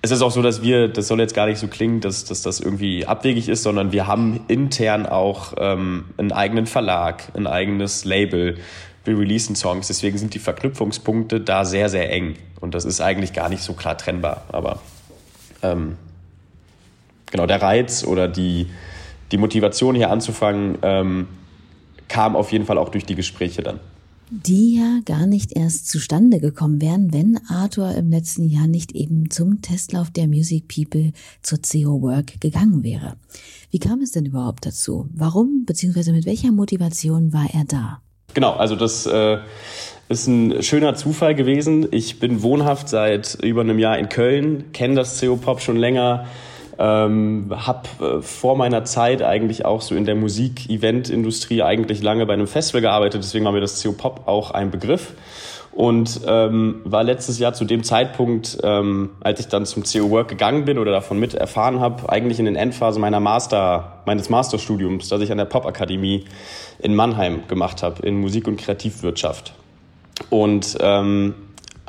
es 0.00 0.10
ist 0.12 0.22
auch 0.22 0.30
so, 0.30 0.42
dass 0.42 0.62
wir, 0.62 0.88
das 0.88 1.08
soll 1.08 1.20
jetzt 1.20 1.34
gar 1.34 1.46
nicht 1.46 1.58
so 1.58 1.66
klingen, 1.66 2.00
dass, 2.00 2.24
dass 2.24 2.42
das 2.42 2.60
irgendwie 2.60 3.06
abwegig 3.06 3.48
ist, 3.48 3.64
sondern 3.64 3.90
wir 3.90 4.06
haben 4.06 4.40
intern 4.46 5.06
auch 5.06 5.54
ähm, 5.58 6.06
einen 6.16 6.32
eigenen 6.32 6.66
Verlag, 6.66 7.32
ein 7.34 7.46
eigenes 7.46 8.04
Label 8.04 8.58
wir 9.08 9.18
releasen 9.18 9.56
Songs. 9.56 9.88
Deswegen 9.88 10.18
sind 10.18 10.34
die 10.34 10.38
Verknüpfungspunkte 10.38 11.40
da 11.40 11.64
sehr, 11.64 11.88
sehr 11.88 12.12
eng. 12.12 12.36
Und 12.60 12.74
das 12.74 12.84
ist 12.84 13.00
eigentlich 13.00 13.32
gar 13.32 13.48
nicht 13.48 13.62
so 13.62 13.72
klar 13.72 13.96
trennbar. 13.98 14.44
Aber 14.50 14.80
ähm, 15.62 15.96
genau, 17.30 17.46
der 17.46 17.60
Reiz 17.60 18.04
oder 18.04 18.28
die, 18.28 18.68
die 19.32 19.38
Motivation 19.38 19.94
hier 19.94 20.10
anzufangen, 20.10 20.78
ähm, 20.82 21.28
kam 22.08 22.36
auf 22.36 22.52
jeden 22.52 22.66
Fall 22.66 22.78
auch 22.78 22.90
durch 22.90 23.04
die 23.04 23.14
Gespräche 23.14 23.62
dann. 23.62 23.80
Die 24.30 24.76
ja 24.76 25.00
gar 25.06 25.26
nicht 25.26 25.56
erst 25.56 25.88
zustande 25.88 26.38
gekommen 26.38 26.82
wären, 26.82 27.14
wenn 27.14 27.40
Arthur 27.48 27.94
im 27.94 28.10
letzten 28.10 28.44
Jahr 28.44 28.66
nicht 28.66 28.92
eben 28.92 29.30
zum 29.30 29.62
Testlauf 29.62 30.10
der 30.10 30.26
Music 30.26 30.68
People 30.68 31.12
zur 31.40 31.60
CO 31.60 32.02
Work 32.02 32.38
gegangen 32.38 32.82
wäre. 32.82 33.16
Wie 33.70 33.78
kam 33.78 34.02
es 34.02 34.12
denn 34.12 34.26
überhaupt 34.26 34.66
dazu? 34.66 35.08
Warum 35.14 35.64
bzw. 35.64 36.12
mit 36.12 36.26
welcher 36.26 36.52
Motivation 36.52 37.32
war 37.32 37.48
er 37.54 37.64
da? 37.64 38.02
Genau, 38.34 38.52
also 38.52 38.76
das 38.76 39.06
äh, 39.06 39.38
ist 40.10 40.26
ein 40.26 40.62
schöner 40.62 40.94
Zufall 40.94 41.34
gewesen. 41.34 41.88
Ich 41.90 42.20
bin 42.20 42.42
wohnhaft 42.42 42.90
seit 42.90 43.38
über 43.42 43.62
einem 43.62 43.78
Jahr 43.78 43.98
in 43.98 44.10
Köln, 44.10 44.72
kenne 44.72 44.94
das 44.94 45.18
CO-Pop 45.20 45.62
schon 45.62 45.78
länger, 45.78 46.26
ähm, 46.78 47.50
habe 47.50 47.88
äh, 48.00 48.22
vor 48.22 48.56
meiner 48.56 48.84
Zeit 48.84 49.22
eigentlich 49.22 49.64
auch 49.64 49.80
so 49.80 49.94
in 49.94 50.04
der 50.04 50.14
Musik-Event-Industrie 50.14 51.62
eigentlich 51.62 52.02
lange 52.02 52.24
bei 52.26 52.34
einem 52.34 52.46
Festival 52.46 52.80
gearbeitet, 52.80 53.22
deswegen 53.22 53.44
war 53.44 53.52
mir 53.52 53.60
das 53.60 53.82
CO-Pop 53.82 54.26
auch 54.26 54.52
ein 54.52 54.70
Begriff 54.70 55.14
und 55.78 56.22
ähm, 56.26 56.80
war 56.84 57.04
letztes 57.04 57.38
Jahr 57.38 57.52
zu 57.52 57.64
dem 57.64 57.84
Zeitpunkt, 57.84 58.58
ähm, 58.64 59.10
als 59.20 59.38
ich 59.38 59.46
dann 59.46 59.64
zum 59.64 59.84
CO 59.84 60.10
Work 60.10 60.26
gegangen 60.26 60.64
bin 60.64 60.76
oder 60.76 60.90
davon 60.90 61.20
mit 61.20 61.34
erfahren 61.34 61.78
habe, 61.78 62.08
eigentlich 62.10 62.40
in 62.40 62.46
den 62.46 62.56
Endphase 62.56 62.98
meiner 62.98 63.20
Master, 63.20 64.02
meines 64.04 64.28
Masterstudiums, 64.28 65.08
das 65.08 65.20
ich 65.20 65.30
an 65.30 65.38
der 65.38 65.44
Popakademie 65.44 66.24
in 66.80 66.96
Mannheim 66.96 67.46
gemacht 67.46 67.84
habe, 67.84 68.04
in 68.04 68.20
Musik- 68.20 68.48
und 68.48 68.56
Kreativwirtschaft. 68.56 69.54
Und 70.30 70.76
ähm, 70.80 71.34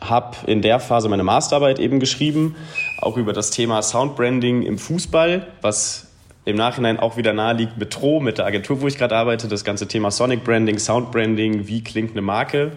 habe 0.02 0.38
in 0.48 0.62
der 0.62 0.80
Phase 0.80 1.10
meine 1.10 1.24
Masterarbeit 1.24 1.80
eben 1.80 2.00
geschrieben, 2.00 2.56
auch 3.00 3.18
über 3.18 3.34
das 3.34 3.52
Thema 3.52 3.82
Soundbranding 3.82 4.64
im 4.64 4.78
Fußball, 4.78 5.48
was 5.62 6.08
im 6.46 6.56
Nachhinein 6.56 7.00
auch 7.00 7.18
wieder 7.18 7.34
nahe 7.34 7.54
liegt 7.54 7.78
mit 7.78 7.92
Tro, 7.92 8.20
mit 8.20 8.38
der 8.38 8.46
Agentur, 8.46 8.82
wo 8.82 8.88
ich 8.88 8.98
gerade 8.98 9.16
arbeite, 9.16 9.48
das 9.48 9.64
ganze 9.64 9.88
Thema 9.88 10.10
Sonic 10.10 10.44
Branding, 10.44 10.80
Soundbranding, 10.80 11.68
wie 11.68 11.84
klingt 11.84 12.12
eine 12.12 12.22
Marke. 12.22 12.72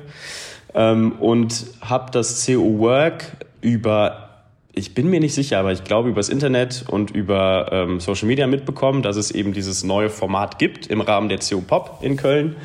Ähm, 0.74 1.12
und 1.20 1.66
habe 1.80 2.10
das 2.10 2.44
CO 2.46 2.78
Work 2.78 3.24
über 3.60 4.28
ich 4.74 4.94
bin 4.94 5.10
mir 5.10 5.20
nicht 5.20 5.34
sicher, 5.34 5.58
aber 5.58 5.72
ich 5.72 5.84
glaube 5.84 6.08
über 6.08 6.18
das 6.18 6.30
Internet 6.30 6.86
und 6.88 7.10
über 7.10 7.68
ähm, 7.72 8.00
Social 8.00 8.26
Media 8.26 8.46
mitbekommen, 8.46 9.02
dass 9.02 9.16
es 9.16 9.30
eben 9.30 9.52
dieses 9.52 9.84
neue 9.84 10.08
Format 10.08 10.58
gibt 10.58 10.86
im 10.86 11.02
Rahmen 11.02 11.28
der 11.28 11.38
CO 11.38 11.60
Pop 11.60 11.98
in 12.00 12.16
Köln 12.16 12.56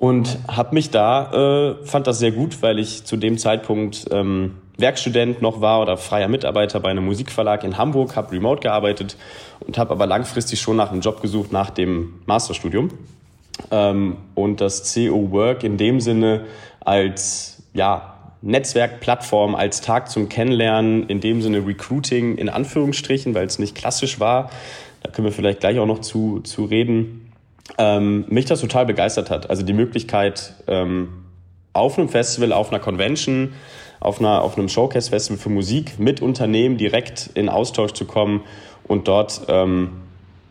und 0.00 0.38
habe 0.48 0.74
mich 0.74 0.90
da 0.90 1.76
äh, 1.82 1.86
fand 1.86 2.06
das 2.06 2.18
sehr 2.18 2.32
gut, 2.32 2.62
weil 2.62 2.78
ich 2.78 3.04
zu 3.04 3.18
dem 3.18 3.36
Zeitpunkt 3.36 4.06
ähm, 4.10 4.56
Werkstudent 4.78 5.42
noch 5.42 5.60
war 5.60 5.82
oder 5.82 5.98
freier 5.98 6.26
Mitarbeiter 6.26 6.80
bei 6.80 6.88
einem 6.88 7.04
Musikverlag 7.04 7.64
in 7.64 7.76
Hamburg, 7.76 8.16
habe 8.16 8.32
remote 8.32 8.62
gearbeitet 8.62 9.18
und 9.60 9.76
habe 9.76 9.90
aber 9.90 10.06
langfristig 10.06 10.58
schon 10.58 10.76
nach 10.76 10.90
einem 10.90 11.02
Job 11.02 11.20
gesucht 11.20 11.52
nach 11.52 11.68
dem 11.68 12.14
Masterstudium 12.24 12.90
ähm, 13.70 14.16
und 14.34 14.62
das 14.62 14.94
CO 14.94 15.30
Work 15.32 15.64
in 15.64 15.76
dem 15.76 16.00
Sinne 16.00 16.46
als 16.80 17.62
ja 17.74 18.14
Netzwerkplattform 18.40 19.54
als 19.54 19.82
Tag 19.82 20.10
zum 20.10 20.30
Kennenlernen, 20.30 21.10
in 21.10 21.20
dem 21.20 21.42
Sinne 21.42 21.66
Recruiting 21.66 22.38
in 22.38 22.48
Anführungsstrichen, 22.48 23.34
weil 23.34 23.46
es 23.46 23.58
nicht 23.58 23.74
klassisch 23.74 24.18
war. 24.18 24.50
Da 25.02 25.10
können 25.10 25.26
wir 25.26 25.32
vielleicht 25.32 25.60
gleich 25.60 25.78
auch 25.78 25.86
noch 25.86 26.00
zu, 26.00 26.40
zu 26.40 26.64
reden. 26.64 27.29
Ähm, 27.78 28.24
mich 28.28 28.46
das 28.46 28.60
total 28.60 28.86
begeistert 28.86 29.30
hat. 29.30 29.48
Also 29.48 29.62
die 29.62 29.72
Möglichkeit, 29.72 30.54
ähm, 30.66 31.08
auf 31.72 31.98
einem 31.98 32.08
Festival, 32.08 32.52
auf 32.52 32.70
einer 32.70 32.80
Convention, 32.80 33.52
auf, 34.00 34.18
einer, 34.18 34.42
auf 34.42 34.56
einem 34.56 34.68
Showcase-Festival 34.68 35.38
für 35.38 35.50
Musik 35.50 35.98
mit 35.98 36.20
Unternehmen 36.20 36.78
direkt 36.78 37.30
in 37.34 37.48
Austausch 37.48 37.92
zu 37.92 38.06
kommen 38.06 38.42
und 38.84 39.08
dort 39.08 39.42
ähm, 39.48 39.92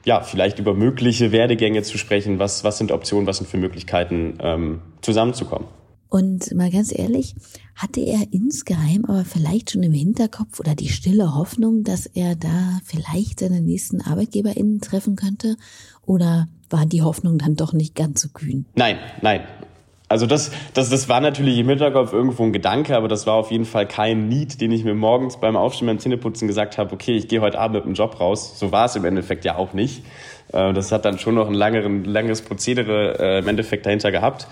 ja, 0.05 0.21
vielleicht 0.21 0.59
über 0.59 0.73
mögliche 0.73 1.31
Werdegänge 1.31 1.83
zu 1.83 1.97
sprechen. 1.97 2.39
Was, 2.39 2.63
was 2.63 2.77
sind 2.77 2.91
Optionen, 2.91 3.27
was 3.27 3.37
sind 3.37 3.47
für 3.49 3.57
Möglichkeiten, 3.57 4.37
ähm, 4.41 4.81
zusammenzukommen? 5.01 5.67
Und 6.09 6.55
mal 6.55 6.71
ganz 6.71 6.91
ehrlich, 6.97 7.35
hatte 7.75 8.01
er 8.01 8.19
insgeheim 8.31 9.05
aber 9.05 9.25
vielleicht 9.25 9.71
schon 9.71 9.83
im 9.83 9.93
Hinterkopf 9.93 10.59
oder 10.59 10.73
die 10.73 10.89
stille 10.89 11.35
Hoffnung, 11.35 11.83
dass 11.83 12.07
er 12.07 12.35
da 12.35 12.79
vielleicht 12.83 13.41
seine 13.41 13.61
nächsten 13.61 14.01
ArbeitgeberInnen 14.01 14.81
treffen 14.81 15.15
könnte? 15.15 15.55
Oder 16.03 16.47
war 16.69 16.85
die 16.85 17.01
Hoffnung 17.01 17.37
dann 17.37 17.55
doch 17.55 17.73
nicht 17.73 17.95
ganz 17.95 18.21
so 18.21 18.29
kühn? 18.29 18.65
Nein, 18.75 18.97
nein. 19.21 19.41
Also 20.09 20.25
das, 20.25 20.51
das, 20.73 20.89
das 20.89 21.07
war 21.07 21.21
natürlich 21.21 21.59
im 21.59 21.69
Hinterkopf 21.69 22.13
irgendwo 22.13 22.43
ein 22.43 22.51
Gedanke, 22.51 22.97
aber 22.97 23.07
das 23.07 23.27
war 23.27 23.35
auf 23.35 23.51
jeden 23.51 23.65
Fall 23.65 23.87
kein 23.87 24.27
Need, 24.27 24.59
den 24.59 24.71
ich 24.71 24.83
mir 24.83 24.95
morgens 24.95 25.37
beim 25.37 25.55
Aufstehen 25.55 25.85
beim 25.85 25.99
Zähneputzen 25.99 26.47
gesagt 26.47 26.79
habe, 26.79 26.93
okay, 26.93 27.15
ich 27.15 27.27
gehe 27.27 27.41
heute 27.41 27.59
Abend 27.59 27.75
mit 27.75 27.85
dem 27.85 27.93
Job 27.93 28.19
raus. 28.19 28.57
So 28.57 28.71
war 28.71 28.85
es 28.85 28.95
im 28.95 29.05
Endeffekt 29.05 29.45
ja 29.45 29.55
auch 29.55 29.73
nicht. 29.73 30.03
Äh, 30.51 30.73
das 30.73 30.91
hat 30.91 31.05
dann 31.05 31.19
schon 31.19 31.35
noch 31.35 31.47
ein 31.47 31.53
langeren, 31.53 32.05
langes 32.05 32.41
Prozedere 32.41 33.19
äh, 33.19 33.39
im 33.39 33.47
Endeffekt 33.47 33.85
dahinter 33.85 34.11
gehabt. 34.11 34.47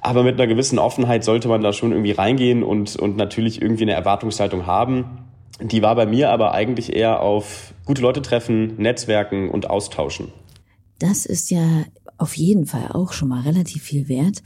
Aber 0.00 0.22
mit 0.22 0.40
einer 0.40 0.46
gewissen 0.46 0.78
Offenheit 0.78 1.24
sollte 1.24 1.48
man 1.48 1.62
da 1.62 1.74
schon 1.74 1.92
irgendwie 1.92 2.12
reingehen 2.12 2.62
und, 2.62 2.96
und 2.96 3.18
natürlich 3.18 3.60
irgendwie 3.60 3.82
eine 3.82 3.92
Erwartungshaltung 3.92 4.64
haben. 4.64 5.26
Die 5.60 5.82
war 5.82 5.94
bei 5.94 6.06
mir 6.06 6.30
aber 6.30 6.52
eigentlich 6.52 6.94
eher 6.94 7.20
auf 7.20 7.74
gute 7.84 8.00
Leute 8.00 8.22
treffen, 8.22 8.76
Netzwerken 8.78 9.50
und 9.50 9.68
austauschen. 9.68 10.32
Das 10.98 11.26
ist 11.26 11.50
ja 11.50 11.84
auf 12.18 12.36
jeden 12.36 12.66
Fall 12.66 12.92
auch 12.92 13.12
schon 13.12 13.28
mal 13.28 13.42
relativ 13.42 13.82
viel 13.82 14.08
wert. 14.08 14.42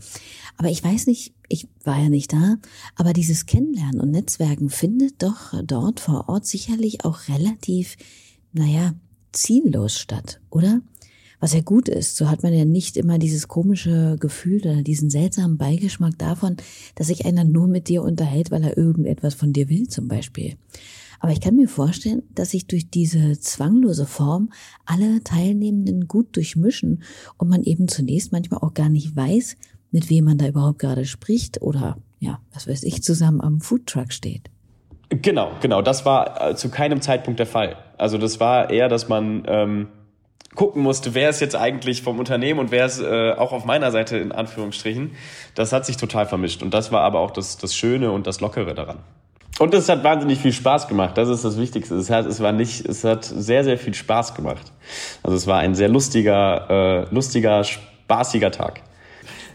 Aber 0.56 0.68
ich 0.68 0.82
weiß 0.82 1.06
nicht, 1.06 1.32
ich 1.48 1.68
war 1.84 1.98
ja 1.98 2.08
nicht 2.08 2.32
da, 2.32 2.56
aber 2.96 3.12
dieses 3.12 3.46
Kennenlernen 3.46 4.00
und 4.00 4.10
Netzwerken 4.10 4.70
findet 4.70 5.22
doch 5.22 5.54
dort 5.64 6.00
vor 6.00 6.28
Ort 6.28 6.46
sicherlich 6.46 7.04
auch 7.04 7.28
relativ, 7.28 7.96
naja, 8.52 8.94
ziellos 9.32 9.98
statt, 9.98 10.40
oder? 10.50 10.80
Was 11.42 11.54
ja 11.54 11.62
gut 11.62 11.88
ist, 11.88 12.16
so 12.16 12.28
hat 12.28 12.42
man 12.42 12.52
ja 12.52 12.66
nicht 12.66 12.98
immer 12.98 13.18
dieses 13.18 13.48
komische 13.48 14.16
Gefühl 14.20 14.60
oder 14.60 14.82
diesen 14.82 15.08
seltsamen 15.08 15.56
Beigeschmack 15.56 16.18
davon, 16.18 16.58
dass 16.96 17.06
sich 17.06 17.24
einer 17.24 17.44
nur 17.44 17.66
mit 17.66 17.88
dir 17.88 18.02
unterhält, 18.02 18.50
weil 18.50 18.62
er 18.62 18.76
irgendetwas 18.76 19.32
von 19.32 19.54
dir 19.54 19.70
will 19.70 19.88
zum 19.88 20.06
Beispiel. 20.06 20.56
Aber 21.20 21.32
ich 21.32 21.40
kann 21.40 21.54
mir 21.54 21.68
vorstellen, 21.68 22.22
dass 22.34 22.50
sich 22.50 22.66
durch 22.66 22.90
diese 22.90 23.38
zwanglose 23.38 24.06
Form 24.06 24.50
alle 24.86 25.22
Teilnehmenden 25.22 26.08
gut 26.08 26.34
durchmischen 26.34 27.02
und 27.36 27.48
man 27.48 27.62
eben 27.62 27.88
zunächst 27.88 28.32
manchmal 28.32 28.60
auch 28.60 28.74
gar 28.74 28.88
nicht 28.88 29.14
weiß, 29.14 29.56
mit 29.90 30.08
wem 30.08 30.24
man 30.24 30.38
da 30.38 30.48
überhaupt 30.48 30.78
gerade 30.78 31.04
spricht 31.04 31.60
oder 31.62 31.98
ja, 32.18 32.40
was 32.52 32.66
weiß 32.66 32.82
ich, 32.84 33.02
zusammen 33.02 33.40
am 33.40 33.60
Foodtruck 33.60 34.12
steht. 34.12 34.50
Genau, 35.10 35.52
genau. 35.60 35.82
Das 35.82 36.06
war 36.06 36.50
äh, 36.50 36.56
zu 36.56 36.70
keinem 36.70 37.00
Zeitpunkt 37.00 37.38
der 37.38 37.46
Fall. 37.46 37.76
Also 37.98 38.16
das 38.16 38.40
war 38.40 38.70
eher, 38.70 38.88
dass 38.88 39.08
man 39.08 39.42
ähm, 39.46 39.88
gucken 40.54 40.82
musste, 40.82 41.14
wer 41.14 41.30
ist 41.30 41.40
jetzt 41.40 41.56
eigentlich 41.56 42.02
vom 42.02 42.18
Unternehmen 42.18 42.60
und 42.60 42.70
wer 42.70 42.86
ist 42.86 43.00
äh, 43.00 43.32
auch 43.32 43.52
auf 43.52 43.64
meiner 43.64 43.90
Seite 43.90 44.18
in 44.18 44.32
Anführungsstrichen. 44.32 45.12
Das 45.54 45.72
hat 45.72 45.84
sich 45.84 45.96
total 45.96 46.26
vermischt 46.26 46.62
und 46.62 46.72
das 46.72 46.92
war 46.92 47.02
aber 47.02 47.20
auch 47.20 47.30
das, 47.30 47.56
das 47.56 47.74
Schöne 47.74 48.12
und 48.12 48.26
das 48.26 48.40
Lockere 48.40 48.74
daran. 48.74 48.98
Und 49.60 49.74
es 49.74 49.90
hat 49.90 50.02
wahnsinnig 50.04 50.38
viel 50.38 50.54
Spaß 50.54 50.88
gemacht. 50.88 51.18
Das 51.18 51.28
ist 51.28 51.44
das 51.44 51.58
Wichtigste. 51.58 51.94
Es 51.96 52.08
hat, 52.08 52.24
es 52.24 52.40
war 52.40 52.50
nicht, 52.50 52.82
es 52.88 53.04
hat 53.04 53.26
sehr, 53.26 53.62
sehr 53.62 53.76
viel 53.76 53.92
Spaß 53.92 54.34
gemacht. 54.34 54.72
Also 55.22 55.36
es 55.36 55.46
war 55.46 55.58
ein 55.58 55.74
sehr 55.74 55.90
lustiger, 55.90 57.04
äh, 57.10 57.14
lustiger, 57.14 57.62
spaßiger 57.62 58.52
Tag. 58.52 58.80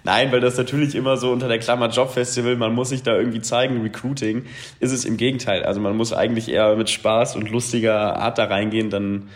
Nein, 0.04 0.32
weil 0.32 0.42
das 0.42 0.60
natürlich 0.60 0.94
immer 0.94 1.18
so 1.18 1.32
unter 1.32 1.48
der 1.48 1.58
Klammer 1.58 1.90
Jobfestival, 1.90 2.56
man 2.56 2.76
muss 2.76 2.90
sich 2.90 3.02
da 3.02 3.18
irgendwie 3.18 3.42
zeigen, 3.42 3.82
Recruiting, 3.82 4.46
ist 4.80 4.92
es 4.92 5.06
im 5.06 5.18
Gegenteil. 5.18 5.64
Also 5.64 5.82
man 5.82 5.98
muss 5.98 6.14
eigentlich 6.14 6.50
eher 6.50 6.76
mit 6.76 6.92
Spaß 6.92 7.36
und 7.36 7.50
lustiger 7.50 8.16
Art 8.18 8.38
da 8.38 8.46
reingehen, 8.46 8.92
dann 8.92 9.30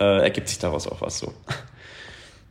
äh, 0.00 0.22
ergibt 0.22 0.48
sich 0.48 0.58
daraus 0.58 0.88
auch 0.88 1.02
was 1.02 1.18
so. 1.18 1.34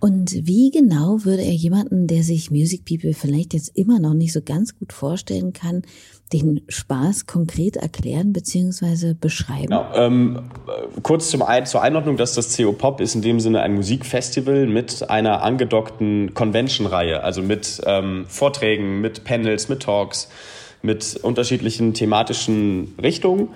Und 0.04 0.34
wie 0.34 0.70
genau 0.70 1.24
würde 1.24 1.44
er 1.44 1.54
jemanden, 1.54 2.08
der 2.08 2.24
sich 2.24 2.52
Music 2.52 2.84
People 2.84 3.14
vielleicht 3.14 3.54
jetzt 3.54 3.78
immer 3.78 4.02
noch 4.02 4.14
nicht 4.14 4.34
so 4.34 4.42
ganz 4.42 4.78
gut 4.78 4.92
vorstellen 4.92 5.54
kann, 5.54 5.84
den 6.34 6.60
Spaß 6.68 7.26
konkret 7.26 7.78
erklären 7.78 8.34
bzw. 8.34 9.14
beschreiben? 9.14 9.68
Genau, 9.68 9.86
ähm, 9.96 10.40
kurz 11.04 11.30
zum 11.30 11.42
Ein 11.42 11.66
zur 11.66 11.84
Einordnung, 11.84 12.18
dass 12.18 12.34
das 12.34 12.58
CO 12.58 12.74
Pop 12.74 13.00
ist 13.00 13.16
in 13.16 13.22
dem 13.22 13.40
Sinne 13.40 13.62
ein 13.62 13.76
Musikfestival 13.76 14.66
mit 14.66 15.10
einer 15.10 15.42
angedockten 15.42 16.34
Convention-Reihe, 16.34 17.24
also 17.24 17.42
mit 17.42 17.80
ähm, 17.86 18.26
Vorträgen, 18.28 19.00
mit 19.00 19.24
Panels, 19.24 19.70
mit 19.70 19.84
Talks, 19.84 20.28
mit 20.82 21.16
unterschiedlichen 21.24 21.94
thematischen 21.94 22.94
Richtungen. 23.02 23.52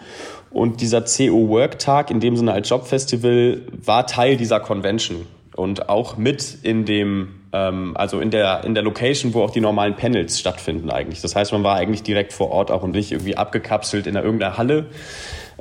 Und 0.50 0.80
dieser 0.80 1.02
CO 1.02 1.50
Work 1.50 1.78
Tag 1.78 2.10
in 2.10 2.22
dem 2.22 2.38
Sinne 2.38 2.54
als 2.54 2.70
Jobfestival 2.70 3.64
war 3.84 4.08
Teil 4.08 4.38
dieser 4.38 4.62
Convention 4.62 5.26
und 5.58 5.90
auch 5.90 6.18
mit 6.18 6.58
in 6.62 6.86
dem, 6.86 7.30
ähm, 7.52 7.98
also 7.98 8.20
in 8.20 8.30
der, 8.30 8.64
in 8.64 8.76
der 8.76 8.84
Location, 8.84 9.34
wo 9.34 9.42
auch 9.42 9.50
die 9.50 9.60
normalen 9.60 9.96
Panels 9.96 10.40
stattfinden 10.40 10.92
eigentlich. 10.92 11.22
Das 11.22 11.36
heißt, 11.36 11.52
man 11.52 11.64
war 11.64 11.76
eigentlich 11.76 12.04
direkt 12.04 12.32
vor 12.32 12.52
Ort 12.52 12.70
auch 12.72 12.84
und 12.84 12.92
nicht 12.92 13.12
irgendwie 13.12 13.36
abgekapselt 13.36 14.06
in 14.08 14.16
irgendeiner 14.16 14.58
Halle. 14.58 14.86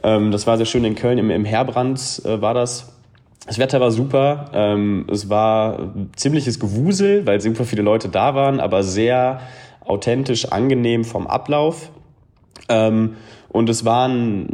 Ähm, 0.03 0.31
das 0.31 0.47
war 0.47 0.59
sehr 0.59 0.67
schön 0.67 0.85
in 0.85 0.95
Köln, 0.95 1.19
im, 1.19 1.31
im 1.31 1.45
Herbrand 1.45 2.23
äh, 2.25 2.41
war 2.41 2.53
das. 2.53 2.93
Das 3.47 3.59
Wetter 3.59 3.81
war 3.81 3.91
super. 3.91 4.51
Ähm, 4.53 5.07
es 5.11 5.31
war 5.31 5.95
ziemliches 6.15 6.61
Gewusel, 6.61 7.27
weil 7.27 7.41
super 7.41 7.65
viele 7.65 7.83
Leute 7.83 8.09
da 8.09 8.35
waren, 8.35 8.61
aber 8.61 8.83
sehr 8.83 9.41
authentisch, 9.85 10.53
angenehm 10.53 11.05
vom 11.05 11.27
Ablauf. 11.27 11.91
Ähm, 12.69 13.17
und 13.49 13.71
es 13.71 13.85
war 13.85 14.09
ein 14.09 14.49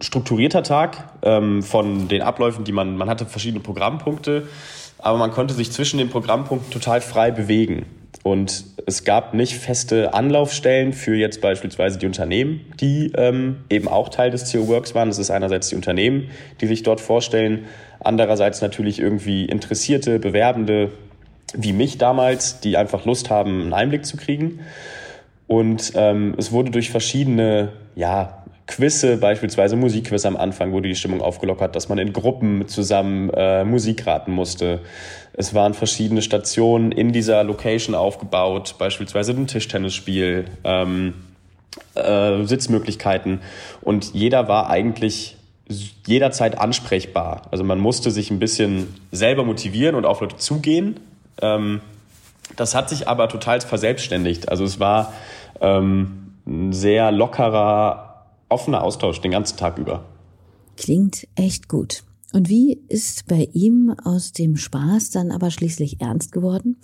strukturierter 0.00 0.62
Tag 0.62 1.11
ähm, 1.22 1.62
von 1.62 2.08
den 2.08 2.22
Abläufen, 2.22 2.64
die 2.64 2.72
man, 2.72 2.96
man 2.96 3.08
hatte 3.08 3.26
verschiedene 3.26 3.62
Programmpunkte, 3.62 4.48
aber 4.98 5.18
man 5.18 5.30
konnte 5.30 5.54
sich 5.54 5.72
zwischen 5.72 5.98
den 5.98 6.10
Programmpunkten 6.10 6.70
total 6.70 7.00
frei 7.00 7.30
bewegen. 7.30 7.86
Und 8.22 8.64
es 8.86 9.04
gab 9.04 9.34
nicht 9.34 9.54
feste 9.54 10.14
Anlaufstellen 10.14 10.92
für 10.92 11.16
jetzt 11.16 11.40
beispielsweise 11.40 11.98
die 11.98 12.06
Unternehmen, 12.06 12.60
die 12.80 13.10
ähm, 13.16 13.64
eben 13.68 13.88
auch 13.88 14.10
Teil 14.10 14.30
des 14.30 14.52
CO 14.52 14.68
Works 14.68 14.94
waren. 14.94 15.08
Das 15.08 15.18
ist 15.18 15.30
einerseits 15.30 15.68
die 15.70 15.74
Unternehmen, 15.74 16.30
die 16.60 16.66
sich 16.66 16.84
dort 16.84 17.00
vorstellen, 17.00 17.64
andererseits 17.98 18.60
natürlich 18.60 19.00
irgendwie 19.00 19.46
Interessierte, 19.46 20.20
Bewerbende, 20.20 20.92
wie 21.54 21.72
mich 21.72 21.98
damals, 21.98 22.60
die 22.60 22.76
einfach 22.76 23.04
Lust 23.04 23.28
haben, 23.28 23.62
einen 23.62 23.74
Einblick 23.74 24.06
zu 24.06 24.16
kriegen. 24.16 24.60
Und 25.48 25.92
ähm, 25.96 26.34
es 26.38 26.52
wurde 26.52 26.70
durch 26.70 26.90
verschiedene 26.90 27.72
ja, 27.96 28.44
Quizze, 28.66 29.16
beispielsweise 29.16 29.76
Musikquiz 29.76 30.24
am 30.24 30.36
Anfang, 30.36 30.72
wurde 30.72 30.88
die 30.88 30.94
Stimmung 30.94 31.20
aufgelockert, 31.20 31.74
dass 31.74 31.88
man 31.88 31.98
in 31.98 32.12
Gruppen 32.12 32.68
zusammen 32.68 33.30
äh, 33.30 33.64
Musik 33.64 34.06
raten 34.06 34.32
musste. 34.32 34.80
Es 35.32 35.52
waren 35.52 35.74
verschiedene 35.74 36.22
Stationen 36.22 36.92
in 36.92 37.12
dieser 37.12 37.42
Location 37.44 37.94
aufgebaut, 37.94 38.76
beispielsweise 38.78 39.32
ein 39.32 39.46
Tischtennisspiel, 39.46 40.44
ähm, 40.64 41.14
äh, 41.94 42.44
Sitzmöglichkeiten. 42.44 43.40
Und 43.80 44.14
jeder 44.14 44.46
war 44.48 44.70
eigentlich 44.70 45.36
jederzeit 46.06 46.58
ansprechbar. 46.58 47.42
Also 47.50 47.64
man 47.64 47.78
musste 47.78 48.10
sich 48.10 48.30
ein 48.30 48.38
bisschen 48.38 48.94
selber 49.10 49.44
motivieren 49.44 49.94
und 49.94 50.04
auf 50.04 50.20
Leute 50.20 50.36
zugehen. 50.36 51.00
Ähm, 51.40 51.80
das 52.56 52.74
hat 52.74 52.88
sich 52.88 53.08
aber 53.08 53.28
total 53.28 53.60
verselbstständigt. 53.60 54.48
Also 54.48 54.64
es 54.64 54.78
war 54.80 55.12
ähm, 55.60 56.34
ein 56.46 56.72
sehr 56.72 57.10
lockerer 57.12 58.11
offener 58.52 58.82
Austausch 58.82 59.20
den 59.20 59.32
ganzen 59.32 59.56
Tag 59.56 59.78
über. 59.78 60.04
Klingt 60.76 61.26
echt 61.34 61.68
gut. 61.68 62.04
Und 62.32 62.48
wie 62.48 62.80
ist 62.88 63.26
bei 63.26 63.48
ihm 63.52 63.94
aus 64.04 64.32
dem 64.32 64.56
Spaß 64.56 65.10
dann 65.10 65.30
aber 65.30 65.50
schließlich 65.50 66.00
ernst 66.00 66.32
geworden? 66.32 66.76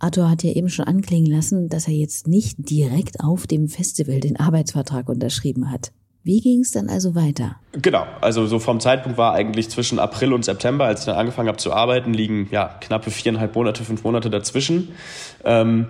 Arthur 0.00 0.28
hat 0.28 0.42
ja 0.42 0.50
eben 0.50 0.68
schon 0.68 0.84
anklingen 0.84 1.30
lassen, 1.30 1.68
dass 1.68 1.86
er 1.86 1.94
jetzt 1.94 2.26
nicht 2.26 2.70
direkt 2.70 3.20
auf 3.20 3.46
dem 3.46 3.68
Festival 3.68 4.18
den 4.18 4.38
Arbeitsvertrag 4.38 5.08
unterschrieben 5.08 5.70
hat. 5.70 5.92
Wie 6.24 6.40
ging 6.40 6.62
es 6.62 6.72
dann 6.72 6.88
also 6.88 7.14
weiter? 7.14 7.54
Genau, 7.70 8.04
also 8.20 8.46
so 8.46 8.58
vom 8.58 8.80
Zeitpunkt 8.80 9.16
war 9.16 9.32
eigentlich 9.34 9.68
zwischen 9.68 10.00
April 10.00 10.32
und 10.32 10.44
September, 10.44 10.86
als 10.86 11.00
ich 11.00 11.06
dann 11.06 11.14
angefangen 11.14 11.46
habe 11.46 11.58
zu 11.58 11.72
arbeiten, 11.72 12.12
liegen 12.12 12.48
ja 12.50 12.66
knappe 12.80 13.12
viereinhalb 13.12 13.54
Monate, 13.54 13.84
fünf 13.84 14.02
Monate 14.02 14.28
dazwischen. 14.28 14.88
Ähm, 15.44 15.86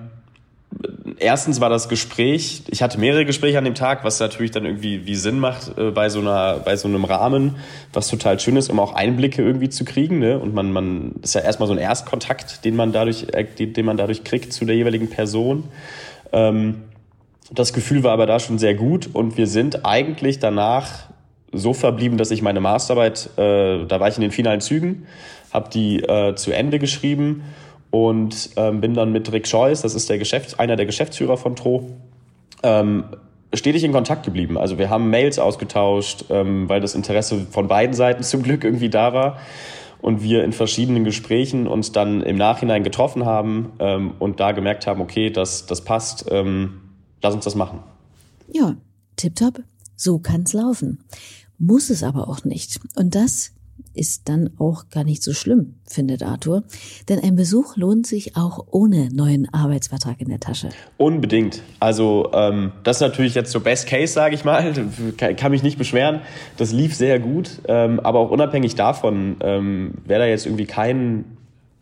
erstens 1.19 1.61
war 1.61 1.71
das 1.71 1.89
Gespräch, 1.89 2.63
ich 2.69 2.83
hatte 2.83 2.99
mehrere 2.99 3.25
Gespräche 3.25 3.59
an 3.59 3.65
dem 3.65 3.75
Tag, 3.75 4.05
was 4.05 4.21
natürlich 4.21 4.51
dann 4.51 4.65
irgendwie 4.65 5.07
wie 5.07 5.15
Sinn 5.15 5.39
macht 5.39 5.77
äh, 5.79 5.91
bei 5.91 6.09
so 6.09 6.21
einer, 6.21 6.59
bei 6.59 6.77
so 6.77 6.89
einem 6.89 7.05
Rahmen, 7.05 7.57
was 7.93 8.09
total 8.09 8.39
schön 8.41 8.57
ist, 8.57 8.71
um 8.71 8.81
auch 8.81 8.95
Einblicke 8.95 9.43
irgendwie 9.43 9.69
zu 9.69 9.85
kriegen. 9.85 10.19
Ne? 10.19 10.39
Und 10.39 10.55
man, 10.55 10.73
man 10.73 11.15
ist 11.23 11.35
ja 11.35 11.41
erstmal 11.41 11.67
so 11.67 11.75
ein 11.75 11.79
Erstkontakt, 11.79 12.65
den 12.65 12.77
man 12.77 12.93
dadurch, 12.93 13.27
äh, 13.33 13.45
den 13.45 13.87
man 13.87 13.97
dadurch 13.97 14.25
kriegt 14.25 14.53
zu 14.53 14.65
der 14.65 14.77
jeweiligen 14.77 15.09
Person. 15.09 15.65
Ähm, 16.33 16.83
das 17.51 17.73
Gefühl 17.73 18.03
war 18.03 18.13
aber 18.13 18.27
da 18.27 18.41
schon 18.41 18.59
sehr 18.59 18.75
gut 18.75 19.09
und 19.13 19.37
wir 19.37 19.47
sind 19.47 19.87
eigentlich 19.87 20.41
danach 20.41 21.07
so 21.53 21.73
verblieben, 21.73 22.19
dass 22.19 22.33
ich 22.33 22.43
meine 22.43 22.61
Masterarbeit, 22.61 23.31
äh, 23.37 23.87
da 23.87 24.01
war 24.01 24.09
ich 24.09 24.17
in 24.17 24.23
den 24.23 24.33
finalen 24.33 24.61
Zügen, 24.61 25.07
habe 25.53 25.71
die 25.71 26.01
äh, 26.03 26.35
zu 26.35 26.51
Ende 26.51 26.81
geschrieben 26.81 27.45
und 27.91 28.51
ähm, 28.57 28.81
bin 28.81 28.95
dann 28.95 29.13
mit 29.13 29.31
Rick 29.33 29.47
Scheuss, 29.47 29.83
das 29.83 29.95
ist 29.95 30.09
der 30.09 30.19
Geschäfts-, 30.19 30.59
einer 30.59 30.77
der 30.77 30.87
Geschäftsführer 30.87 31.37
von 31.37 31.57
Tro, 31.57 31.91
ähm, 32.63 33.05
stetig 33.55 33.85
in 33.85 33.93
Kontakt 33.93 34.25
geblieben. 34.25 34.59
Also 34.59 34.79
wir 34.79 34.91
haben 34.91 35.11
Mails 35.11 35.39
ausgetauscht, 35.39 36.27
ähm, 36.31 36.69
weil 36.69 36.81
das 36.81 36.95
Interesse 36.95 37.47
von 37.51 37.69
beiden 37.69 37.95
Seiten 37.95 38.23
zum 38.23 38.43
Glück 38.43 38.65
irgendwie 38.65 38.91
da 38.91 39.13
war 39.13 39.39
und 40.01 40.23
wir 40.23 40.45
in 40.45 40.53
verschiedenen 40.53 41.05
Gesprächen 41.05 41.67
uns 41.67 41.93
dann 41.93 42.23
im 42.23 42.37
Nachhinein 42.37 42.85
getroffen 42.85 43.25
haben 43.25 43.73
ähm, 43.79 44.13
und 44.19 44.41
da 44.41 44.53
gemerkt 44.53 44.87
haben, 44.87 45.01
okay, 45.01 45.31
das, 45.31 45.67
das 45.67 45.83
passt, 45.83 46.27
ähm, 46.31 46.81
lass 47.23 47.35
uns 47.35 47.45
das 47.45 47.55
machen. 47.55 47.81
Ja, 48.53 48.77
tipptopp, 49.17 49.61
so 49.97 50.19
kann's 50.19 50.53
laufen. 50.53 51.01
Muss 51.59 51.91
es 51.91 52.03
aber 52.03 52.29
auch 52.29 52.45
nicht. 52.45 52.81
Und 52.97 53.15
das 53.15 53.53
ist 53.97 54.29
dann 54.29 54.51
auch 54.59 54.89
gar 54.91 55.05
nicht 55.05 55.23
so 55.23 55.33
schlimm, 55.33 55.75
findet 55.85 56.23
Arthur. 56.23 56.65
Denn 57.09 57.19
ein 57.19 57.37
Besuch 57.37 57.77
lohnt 57.77 58.07
sich 58.07 58.37
auch 58.37 58.67
ohne 58.71 59.09
neuen 59.13 59.53
Arbeitsvertrag 59.53 60.21
in 60.21 60.29
der 60.29 60.41
Tasche. 60.41 60.69
Unbedingt. 60.97 61.63
Also 61.81 62.31
ähm, 62.33 62.73
das 62.85 62.99
ist 62.99 63.01
natürlich 63.03 63.35
jetzt 63.35 63.53
so 63.53 63.61
Best 63.61 63.87
Case, 63.87 64.13
sage 64.13 64.35
ich 64.35 64.45
mal. 64.45 64.73
Kann 65.17 65.51
mich 65.51 65.63
nicht 65.63 65.79
beschweren. 65.79 66.21
Das 66.57 66.73
lief 66.73 66.95
sehr 66.95 67.19
gut. 67.19 67.61
Ähm, 67.69 68.01
aber 68.01 68.21
auch 68.21 68.31
unabhängig 68.31 68.75
davon 68.75 69.37
ähm, 69.41 69.95
wäre 70.05 70.21
da 70.21 70.27
jetzt 70.27 70.47
irgendwie 70.47 70.67
kein 70.67 71.25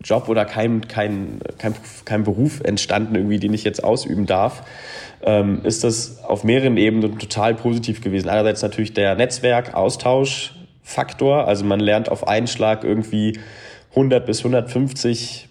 Job 0.05 0.29
oder 0.29 0.45
kein, 0.45 0.87
kein, 0.87 1.41
kein, 1.59 1.75
kein 2.05 2.25
Beruf 2.25 2.61
entstanden, 2.61 3.15
irgendwie, 3.15 3.39
den 3.39 3.55
ich 3.55 3.65
jetzt 3.65 3.83
ausüben 3.83 4.27
darf, 4.27 4.63
ähm, 5.23 5.63
ist 5.65 5.83
das 5.83 6.23
auf 6.25 6.45
mehreren 6.45 6.77
Ebenen 6.77 7.19
total 7.19 7.55
positiv 7.55 8.03
gewesen. 8.03 8.29
Einerseits 8.29 8.63
natürlich 8.63 8.93
der 8.93 9.15
Netzwerk, 9.17 9.75
Austausch, 9.75 10.55
Faktor. 10.85 11.49
Also 11.49 11.65
man 11.65 11.81
lernt 11.81 12.09
auf 12.09 12.29
einen 12.29 12.47
Schlag 12.47 12.85
irgendwie 12.85 13.41
100 13.91 14.25
bis 14.25 14.39
150 14.41 15.49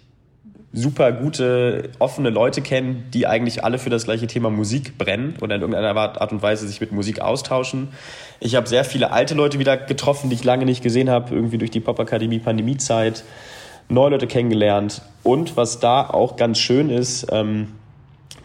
super 0.76 1.12
gute, 1.12 1.92
offene 2.00 2.32
Leute 2.32 2.62
kennen, 2.62 3.06
die 3.14 3.28
eigentlich 3.28 3.64
alle 3.64 3.78
für 3.78 3.92
das 3.92 4.06
gleiche 4.06 4.26
Thema 4.26 4.50
Musik 4.50 4.98
brennen 4.98 5.36
oder 5.40 5.56
in 5.56 5.62
irgendeiner 5.62 5.96
Art 5.96 6.32
und 6.32 6.42
Weise 6.42 6.68
sich 6.68 6.82
mit 6.82 6.92
Musik 6.92 7.22
austauschen. 7.22 7.90
Ich 8.40 8.56
habe 8.56 8.68
sehr 8.68 8.84
viele 8.84 9.12
alte 9.12 9.36
Leute 9.36 9.60
wieder 9.60 9.78
getroffen, 9.78 10.30
die 10.30 10.36
ich 10.36 10.44
lange 10.44 10.66
nicht 10.66 10.82
gesehen 10.82 11.12
habe, 11.12 11.34
irgendwie 11.34 11.60
durch 11.60 11.70
die 11.70 11.80
Popakademie 11.80 12.40
Pandemiezeit, 12.40 13.24
neue 13.88 14.12
Leute 14.12 14.26
kennengelernt. 14.26 15.04
Und 15.22 15.56
was 15.58 15.80
da 15.80 16.10
auch 16.10 16.38
ganz 16.38 16.58
schön 16.58 16.90
ist, 16.90 17.28
ähm, 17.32 17.74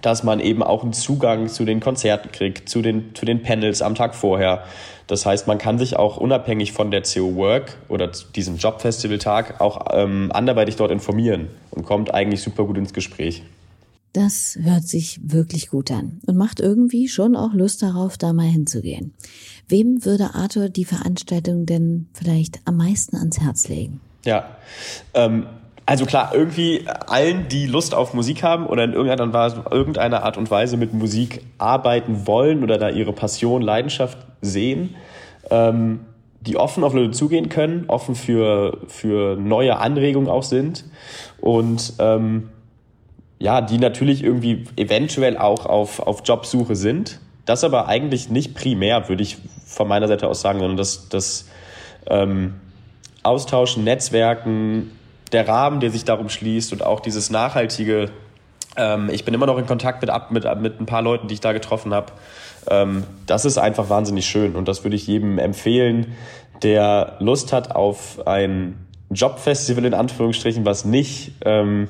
dass 0.03 0.23
man 0.23 0.39
eben 0.41 0.63
auch 0.63 0.83
einen 0.83 0.93
Zugang 0.93 1.49
zu 1.49 1.65
den 1.65 1.81
Konzerten 1.81 2.31
kriegt, 2.31 2.69
zu 2.69 2.83
den, 2.83 3.15
zu 3.15 3.25
den 3.25 3.43
Panels 3.43 3.81
am 3.81 3.95
Tag 3.95 4.15
vorher. 4.15 4.65
Das 5.09 5.25
heißt, 5.25 5.47
man 5.47 5.59
kann 5.59 5.79
sich 5.79 5.97
auch 5.97 6.19
unabhängig 6.19 6.73
von 6.73 6.91
der 6.91 7.03
CO 7.03 7.35
Work 7.35 7.77
oder 7.89 8.13
diesem 8.37 8.59
Jobfestival-Tag 8.59 9.61
auch 9.61 9.87
ähm, 9.91 10.31
anderweitig 10.33 10.77
dort 10.77 10.91
informieren 10.93 11.49
und 11.71 11.85
kommt 11.85 12.15
eigentlich 12.15 12.43
super 12.43 12.65
gut 12.65 12.77
ins 12.77 12.93
Gespräch. 12.93 13.43
Das 14.13 14.59
hört 14.61 14.85
sich 14.85 15.21
wirklich 15.23 15.69
gut 15.69 15.91
an 15.91 16.21
und 16.27 16.37
macht 16.37 16.61
irgendwie 16.61 17.09
schon 17.09 17.37
auch 17.37 17.55
Lust 17.55 17.83
darauf, 17.83 18.19
da 18.19 18.33
mal 18.33 18.47
hinzugehen. 18.47 19.15
Wem 19.67 20.05
würde 20.05 20.35
Arthur 20.35 20.69
die 20.69 20.85
Veranstaltung 20.85 21.67
denn 21.67 22.09
vielleicht 22.13 22.61
am 22.67 22.77
meisten 22.77 23.17
ans 23.17 23.41
Herz 23.41 23.69
legen? 23.69 24.01
Ja, 24.25 24.57
ähm, 25.15 25.47
also 25.89 26.05
klar, 26.05 26.33
irgendwie 26.35 26.85
allen, 27.07 27.49
die 27.49 27.65
Lust 27.65 27.95
auf 27.95 28.13
Musik 28.13 28.43
haben 28.43 28.67
oder 28.67 28.85
in 28.85 28.93
irgendeiner 28.93 30.23
Art 30.23 30.37
und 30.37 30.51
Weise 30.51 30.77
mit 30.77 30.93
Musik 30.93 31.41
arbeiten 31.57 32.27
wollen 32.27 32.63
oder 32.63 32.77
da 32.77 32.91
ihre 32.91 33.15
Passion, 33.15 33.63
Leidenschaft 33.63 34.19
sehen, 34.43 34.97
ähm, 35.51 36.01
die 36.43 36.59
offen 36.59 36.85
auf 36.85 36.93
Leute 36.93 37.13
zugehen 37.13 37.49
können, 37.49 37.87
offen 37.89 38.17
für, 38.17 38.77
für 38.89 39.37
neue 39.37 39.79
Anregungen 39.79 40.29
auch 40.29 40.43
sind 40.43 40.85
und 41.41 41.95
ähm, 42.01 42.51
ja, 43.39 43.63
die 43.63 43.79
natürlich 43.79 44.23
irgendwie 44.23 44.67
eventuell 44.77 45.39
auch 45.39 45.65
auf, 45.65 46.01
auf 46.01 46.21
Jobsuche 46.23 46.77
sind. 46.77 47.19
Das 47.47 47.65
aber 47.65 47.89
eigentlich 47.89 48.29
nicht 48.29 48.55
primär, 48.55 49.09
würde 49.09 49.23
ich 49.23 49.39
von 49.65 49.89
meiner 49.89 50.07
Seite 50.07 50.29
aus 50.29 50.43
sagen, 50.43 50.59
sondern 50.59 50.77
das, 50.77 51.09
das 51.09 51.49
ähm, 52.11 52.57
Austauschen, 53.23 53.85
Netzwerken, 53.85 54.91
der 55.33 55.47
Rahmen, 55.47 55.81
der 55.81 55.91
sich 55.91 56.05
darum 56.05 56.29
schließt 56.29 56.73
und 56.73 56.83
auch 56.85 57.01
dieses 57.01 57.31
nachhaltige, 57.31 58.11
ähm, 58.77 59.11
ich 59.13 59.25
bin 59.25 59.35
immer 59.35 59.47
noch 59.47 59.59
in 59.59 59.67
Kontakt 59.67 60.03
mit, 60.03 60.11
mit, 60.31 60.61
mit 60.61 60.81
ein 60.81 60.87
paar 60.87 61.03
Leuten, 61.03 61.29
die 61.29 61.35
ich 61.35 61.41
da 61.41 61.53
getroffen 61.53 61.95
habe. 61.95 62.13
Ähm, 62.71 63.05
das 63.27 63.45
ist 63.45 63.59
einfach 63.59 63.89
wahnsinnig 63.89 64.27
schön 64.27 64.57
und 64.57 64.69
das 64.69 64.85
würde 64.85 64.97
ich 64.97 65.07
jedem 65.07 65.39
empfehlen, 65.39 66.15
der 66.63 67.17
Lust 67.21 67.53
hat 67.53 67.75
auf 67.75 68.27
ein 68.27 68.87
Jobfestival 69.11 69.85
in 69.85 69.95
Anführungsstrichen, 69.95 70.65
was 70.65 70.85
nicht 70.85 71.33
ähm, 71.45 71.89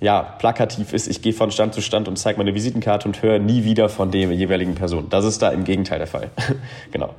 ja, 0.00 0.22
plakativ 0.22 0.92
ist, 0.92 1.06
ich 1.06 1.22
gehe 1.22 1.32
von 1.32 1.50
Stand 1.50 1.74
zu 1.74 1.80
Stand 1.80 2.08
und 2.08 2.16
zeige 2.16 2.38
meine 2.38 2.54
Visitenkarte 2.54 3.08
und 3.08 3.22
höre 3.22 3.38
nie 3.38 3.64
wieder 3.64 3.88
von 3.88 4.10
der 4.10 4.32
jeweiligen 4.32 4.74
Person. 4.74 5.06
Das 5.08 5.24
ist 5.24 5.40
da 5.40 5.50
im 5.50 5.64
Gegenteil 5.64 5.98
der 5.98 6.06
Fall. 6.06 6.30
genau. 6.92 7.14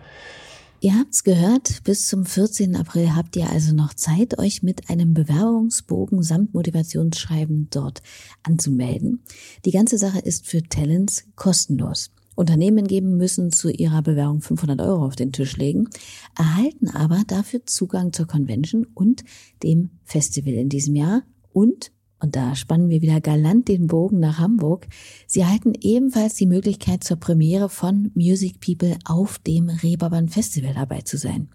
Ihr 0.79 0.93
habt's 0.93 1.23
gehört, 1.23 1.83
bis 1.85 2.07
zum 2.07 2.23
14. 2.23 2.75
April 2.75 3.15
habt 3.15 3.35
ihr 3.35 3.49
also 3.49 3.73
noch 3.73 3.95
Zeit, 3.95 4.37
euch 4.37 4.61
mit 4.61 4.91
einem 4.91 5.15
Bewerbungsbogen 5.15 6.21
samt 6.21 6.53
Motivationsschreiben 6.53 7.69
dort 7.71 8.03
anzumelden. 8.43 9.23
Die 9.65 9.71
ganze 9.71 9.97
Sache 9.97 10.19
ist 10.19 10.45
für 10.45 10.61
Talents 10.61 11.25
kostenlos. 11.35 12.11
Unternehmen 12.35 12.85
geben 12.85 13.17
müssen 13.17 13.51
zu 13.51 13.71
ihrer 13.71 14.03
Bewerbung 14.03 14.41
500 14.41 14.79
Euro 14.79 15.03
auf 15.03 15.15
den 15.15 15.31
Tisch 15.31 15.57
legen, 15.57 15.89
erhalten 16.37 16.89
aber 16.89 17.23
dafür 17.25 17.65
Zugang 17.65 18.13
zur 18.13 18.27
Convention 18.27 18.85
und 18.93 19.23
dem 19.63 19.89
Festival 20.03 20.53
in 20.53 20.69
diesem 20.69 20.95
Jahr 20.95 21.23
und 21.53 21.91
und 22.19 22.35
da 22.35 22.55
spannen 22.55 22.89
wir 22.89 23.01
wieder 23.01 23.21
galant 23.21 23.67
den 23.67 23.87
Bogen 23.87 24.19
nach 24.19 24.39
Hamburg. 24.39 24.87
Sie 25.27 25.41
erhalten 25.41 25.73
ebenfalls 25.79 26.33
die 26.33 26.47
Möglichkeit 26.47 27.03
zur 27.03 27.17
Premiere 27.17 27.69
von 27.69 28.11
Music 28.15 28.59
People 28.59 28.97
auf 29.05 29.37
dem 29.39 29.69
Reeperbahn 29.69 30.27
Festival 30.27 30.73
dabei 30.73 31.01
zu 31.01 31.17
sein. 31.17 31.49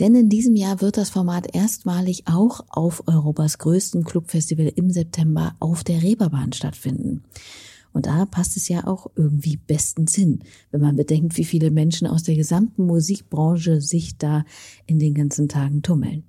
Denn 0.00 0.14
in 0.14 0.28
diesem 0.28 0.56
Jahr 0.56 0.80
wird 0.80 0.96
das 0.96 1.10
Format 1.10 1.54
erstmalig 1.54 2.24
auch 2.26 2.64
auf 2.68 3.02
Europas 3.06 3.58
größten 3.58 4.04
Clubfestival 4.04 4.72
im 4.74 4.90
September 4.90 5.56
auf 5.60 5.84
der 5.84 6.02
Reeperbahn 6.02 6.52
stattfinden. 6.52 7.24
Und 7.92 8.06
da 8.06 8.26
passt 8.26 8.56
es 8.56 8.68
ja 8.68 8.86
auch 8.86 9.10
irgendwie 9.16 9.56
besten 9.56 10.06
Sinn, 10.06 10.40
wenn 10.70 10.80
man 10.80 10.96
bedenkt, 10.96 11.36
wie 11.36 11.44
viele 11.44 11.70
Menschen 11.70 12.06
aus 12.06 12.22
der 12.22 12.36
gesamten 12.36 12.86
Musikbranche 12.86 13.80
sich 13.80 14.16
da 14.18 14.44
in 14.86 14.98
den 14.98 15.14
ganzen 15.14 15.48
Tagen 15.48 15.82
tummeln. 15.82 16.24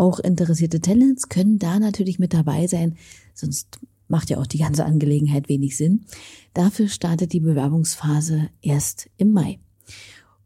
Auch 0.00 0.18
interessierte 0.18 0.80
Talents 0.80 1.28
können 1.28 1.58
da 1.58 1.78
natürlich 1.78 2.18
mit 2.18 2.32
dabei 2.32 2.66
sein, 2.66 2.96
sonst 3.34 3.80
macht 4.08 4.30
ja 4.30 4.38
auch 4.38 4.46
die 4.46 4.56
ganze 4.56 4.86
Angelegenheit 4.86 5.50
wenig 5.50 5.76
Sinn. 5.76 6.06
Dafür 6.54 6.88
startet 6.88 7.34
die 7.34 7.40
Bewerbungsphase 7.40 8.48
erst 8.62 9.10
im 9.18 9.32
Mai. 9.32 9.58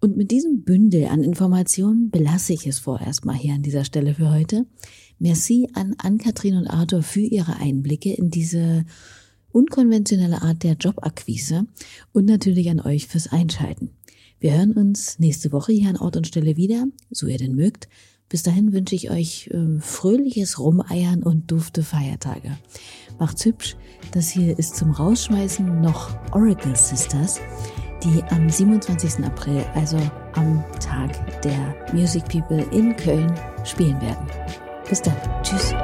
Und 0.00 0.16
mit 0.16 0.32
diesem 0.32 0.64
Bündel 0.64 1.04
an 1.04 1.22
Informationen 1.22 2.10
belasse 2.10 2.52
ich 2.52 2.66
es 2.66 2.80
vorerst 2.80 3.26
mal 3.26 3.36
hier 3.36 3.54
an 3.54 3.62
dieser 3.62 3.84
Stelle 3.84 4.14
für 4.14 4.32
heute. 4.32 4.66
Merci 5.20 5.68
an 5.74 5.94
Ann-Kathrin 5.98 6.56
und 6.56 6.66
Arthur 6.66 7.04
für 7.04 7.20
ihre 7.20 7.54
Einblicke 7.54 8.12
in 8.12 8.30
diese 8.30 8.84
unkonventionelle 9.52 10.42
Art 10.42 10.64
der 10.64 10.72
Jobakquise 10.72 11.68
und 12.12 12.24
natürlich 12.24 12.70
an 12.70 12.80
euch 12.80 13.06
fürs 13.06 13.28
Einschalten. 13.28 13.90
Wir 14.40 14.56
hören 14.56 14.72
uns 14.72 15.20
nächste 15.20 15.52
Woche 15.52 15.72
hier 15.72 15.90
an 15.90 15.96
Ort 15.96 16.16
und 16.16 16.26
Stelle 16.26 16.56
wieder, 16.56 16.86
so 17.12 17.28
ihr 17.28 17.38
denn 17.38 17.54
mögt. 17.54 17.88
Bis 18.28 18.42
dahin 18.42 18.72
wünsche 18.72 18.94
ich 18.94 19.10
euch 19.10 19.50
äh, 19.52 19.80
fröhliches 19.80 20.58
Rumeiern 20.58 21.22
und 21.22 21.50
dufte 21.50 21.82
Feiertage. 21.82 22.56
Macht's 23.18 23.44
hübsch. 23.44 23.76
Das 24.12 24.28
hier 24.28 24.58
ist 24.58 24.76
zum 24.76 24.90
Rausschmeißen 24.90 25.80
noch 25.80 26.10
Oracle 26.32 26.74
Sisters, 26.74 27.40
die 28.02 28.22
am 28.30 28.48
27. 28.48 29.24
April, 29.24 29.64
also 29.74 29.98
am 30.34 30.64
Tag 30.80 31.42
der 31.42 31.76
Music 31.92 32.24
People 32.28 32.64
in 32.72 32.96
Köln, 32.96 33.32
spielen 33.64 34.00
werden. 34.00 34.26
Bis 34.88 35.00
dann. 35.00 35.16
Tschüss. 35.42 35.74